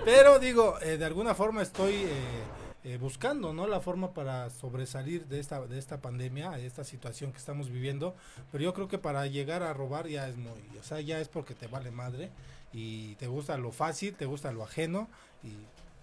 [0.06, 2.44] pero digo, eh, de alguna forma estoy eh,
[2.84, 3.68] eh, buscando, ¿no?
[3.68, 8.16] La forma para sobresalir de esta de esta pandemia, de esta situación que estamos viviendo.
[8.52, 11.28] Pero yo creo que para llegar a robar ya es muy, o sea, ya es
[11.30, 12.32] porque te vale madre
[12.72, 15.08] y te gusta lo fácil, te gusta lo ajeno
[15.44, 15.50] y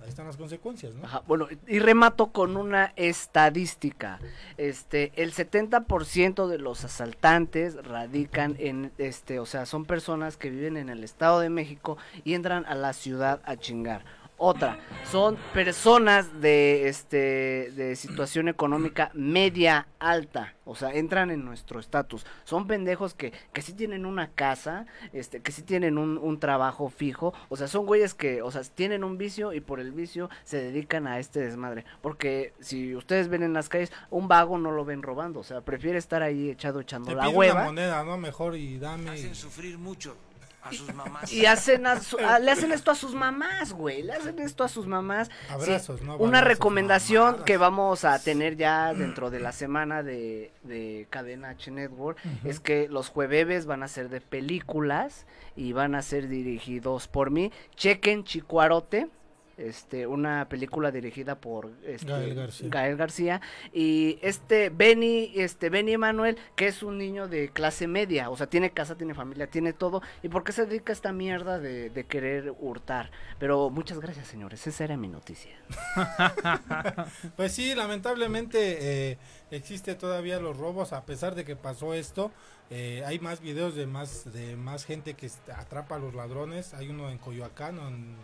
[0.03, 1.09] ahí están las consecuencias, ¿no?
[1.27, 4.19] bueno, y remato con una estadística.
[4.57, 10.77] Este, el 70% de los asaltantes radican en este, o sea, son personas que viven
[10.77, 14.05] en el Estado de México y entran a la ciudad a chingar
[14.37, 14.79] otra.
[15.11, 22.27] Son personas de este de situación económica media alta, o sea, entran en nuestro estatus.
[22.45, 26.89] Son pendejos que que sí tienen una casa, este que sí tienen un, un trabajo
[26.91, 30.31] fijo, o sea, son güeyes que, o sea, tienen un vicio y por el vicio
[30.45, 34.73] se dedican a este desmadre, porque si ustedes ven en las calles un vago no
[34.73, 37.55] lo ven robando, o sea, prefiere estar ahí echado echando la hueva.
[37.55, 39.11] Una moneda, no, mejor y dame.
[39.11, 40.17] Hacen sufrir mucho
[40.65, 41.33] a sus mamás.
[41.33, 44.03] Y hacen le hacen esto a sus mamás, güey.
[44.03, 45.31] Le hacen esto a sus mamás.
[45.51, 51.51] Abrazos, Una recomendación que vamos a tener ya dentro de la semana de, de Cadena
[51.51, 56.29] H Network es que los jueves van a ser de películas y van a ser
[56.29, 57.53] dirigidos por mí.
[57.77, 59.09] Chequen Chicuarote
[59.57, 62.69] este, una película dirigida por este, Gael García.
[62.71, 63.41] Gael García
[63.73, 68.47] y este Benny, este Benny Emanuel, que es un niño de clase media, o sea,
[68.49, 71.91] tiene casa, tiene familia, tiene todo, y por qué se dedica a esta mierda de,
[71.91, 73.11] de querer hurtar.
[73.39, 75.57] Pero muchas gracias, señores, esa era mi noticia.
[77.37, 79.19] Pues sí, lamentablemente eh,
[79.51, 82.31] existe todavía los robos a pesar de que pasó esto.
[82.71, 86.75] eh, hay más videos de más de más gente que atrapa a los ladrones.
[86.75, 88.17] Hay uno en Coyoacán, en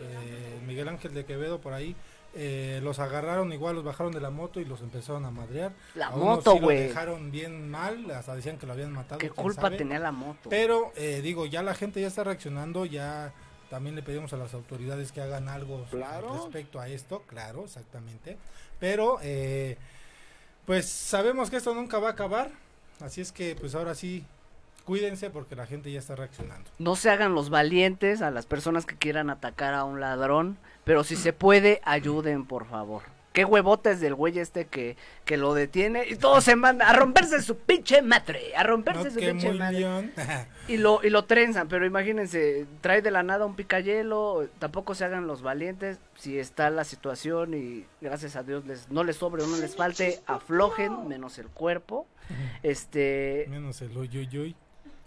[0.00, 1.94] eh, Miguel Ángel de Quevedo por ahí.
[2.34, 5.72] Eh, los agarraron igual, los bajaron de la moto y los empezaron a madrear.
[5.94, 6.78] La A moto, sí lo güey.
[6.88, 9.18] dejaron bien mal, hasta decían que lo habían matado.
[9.18, 9.78] ¿Qué culpa sabe.
[9.78, 10.50] tenía la moto?
[10.50, 13.32] Pero eh, digo, ya la gente ya está reaccionando, ya
[13.70, 16.34] también le pedimos a las autoridades que hagan algo Claro.
[16.34, 18.36] respecto a esto, claro, exactamente.
[18.78, 19.76] Pero eh,
[20.66, 22.50] pues sabemos que esto nunca va a acabar,
[23.00, 24.24] así es que pues ahora sí,
[24.88, 26.70] cuídense porque la gente ya está reaccionando.
[26.78, 31.04] No se hagan los valientes a las personas que quieran atacar a un ladrón, pero
[31.04, 33.02] si se puede, ayuden, por favor.
[33.34, 37.42] Qué huevotes del güey este que, que lo detiene y todos se mandan a romperse
[37.42, 40.08] su pinche madre, a romperse No, su pinche madre.
[40.68, 45.04] Y lo, y lo trenzan, pero imagínense, trae de la nada un picayelo, tampoco se
[45.04, 49.42] hagan los valientes, si está la situación y gracias a Dios les, no les sobre
[49.42, 52.06] o no les falte, aflojen, menos el cuerpo,
[52.62, 54.56] este, Menos el uy.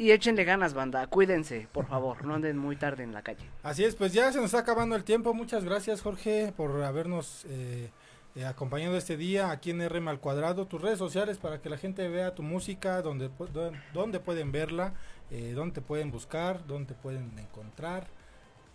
[0.01, 3.45] Y échenle ganas, banda, cuídense, por favor, no anden muy tarde en la calle.
[3.61, 5.33] Así es, pues ya se nos está acabando el tiempo.
[5.35, 7.91] Muchas gracias, Jorge, por habernos eh,
[8.35, 10.65] eh, acompañado este día aquí en RM al cuadrado.
[10.65, 13.29] Tus redes sociales para que la gente vea tu música, donde,
[13.93, 14.93] dónde pueden verla,
[15.29, 18.07] eh, dónde te pueden buscar, dónde te pueden encontrar.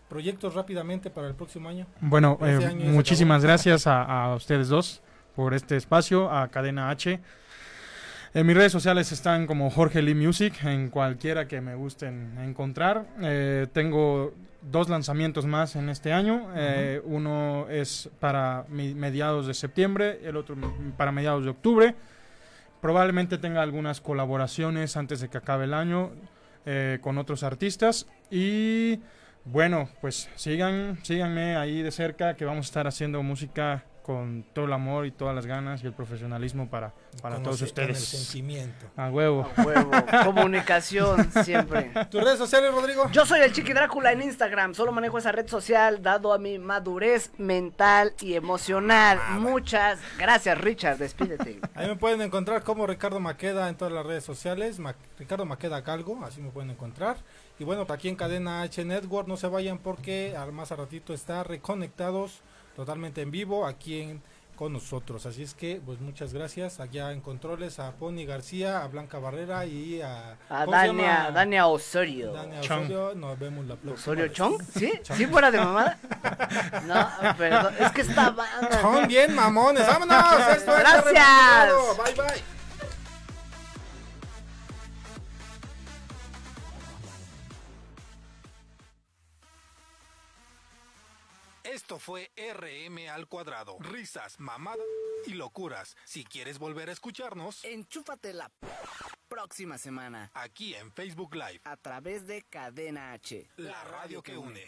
[0.08, 1.88] Proyectos rápidamente para el próximo año.
[2.00, 3.48] Bueno, Este eh, año muchísimas acabó.
[3.48, 5.02] gracias a, a ustedes dos
[5.34, 7.20] por este espacio, a Cadena H.
[8.36, 13.06] En mis redes sociales están como Jorge Lee Music, en cualquiera que me gusten encontrar.
[13.22, 16.50] Eh, tengo dos lanzamientos más en este año.
[16.54, 20.54] Eh, Uno es para mediados de septiembre, el otro
[20.98, 21.94] para mediados de octubre.
[22.82, 26.10] Probablemente tenga algunas colaboraciones antes de que acabe el año
[26.66, 28.06] eh, con otros artistas.
[28.30, 29.00] Y
[29.46, 34.66] bueno, pues sigan, síganme ahí de cerca que vamos a estar haciendo música con todo
[34.66, 38.04] el amor y todas las ganas y el profesionalismo para, para todos con el ustedes.
[38.04, 38.86] sentimiento.
[38.96, 39.50] A huevo.
[39.56, 39.90] A huevo,
[40.24, 41.90] comunicación siempre.
[42.08, 43.10] ¿Tus redes sociales, Rodrigo?
[43.10, 46.58] Yo soy el Chiqui Drácula en Instagram, solo manejo esa red social dado a mi
[46.60, 49.18] madurez mental y emocional.
[49.40, 51.58] Muchas gracias, Richard, despídete.
[51.74, 54.78] Ahí me pueden encontrar como Ricardo Maqueda en todas las redes sociales.
[54.78, 57.16] Ma- Ricardo Maqueda Calgo, así me pueden encontrar.
[57.58, 61.12] Y bueno, aquí en Cadena H Network, no se vayan porque al más a ratito
[61.12, 62.42] está reconectados
[62.76, 64.22] totalmente en vivo aquí en,
[64.54, 65.24] con nosotros.
[65.26, 69.64] Así es que, pues muchas gracias allá en controles a Pony García, a Blanca Barrera
[69.66, 70.36] y a...
[70.50, 71.30] A ¿cómo se Dania?
[71.32, 72.32] Dania Osorio.
[72.32, 72.84] Dania Chong.
[72.84, 73.14] Osorio.
[73.14, 73.94] Nos vemos la próxima.
[73.94, 74.28] ¿Osorio.
[74.28, 74.62] Chong?
[74.76, 74.92] ¿Sí?
[75.02, 75.16] Chong.
[75.16, 75.98] ¿Sí fuera de mamada?
[76.86, 78.34] No, perdón, es que está.
[78.80, 79.86] Chong, bien mamones.
[79.86, 80.24] Vámonos.
[80.56, 81.72] Esto es Gracias.
[81.96, 82.55] Bye bye.
[91.72, 93.76] Esto fue RM al cuadrado.
[93.80, 94.86] Risas, mamadas
[95.26, 95.96] y locuras.
[96.04, 98.50] Si quieres volver a escucharnos, Enchúfate la
[99.28, 103.48] próxima semana aquí en Facebook Live, a través de Cadena H.
[103.56, 104.62] la radio que une.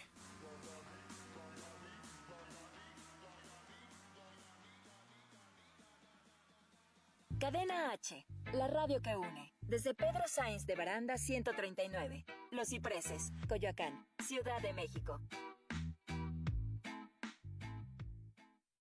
[7.39, 9.53] Cadena H, la radio que une.
[9.61, 15.21] Desde Pedro Sainz de Baranda 139, Los Cipreses, Coyoacán, Ciudad de México.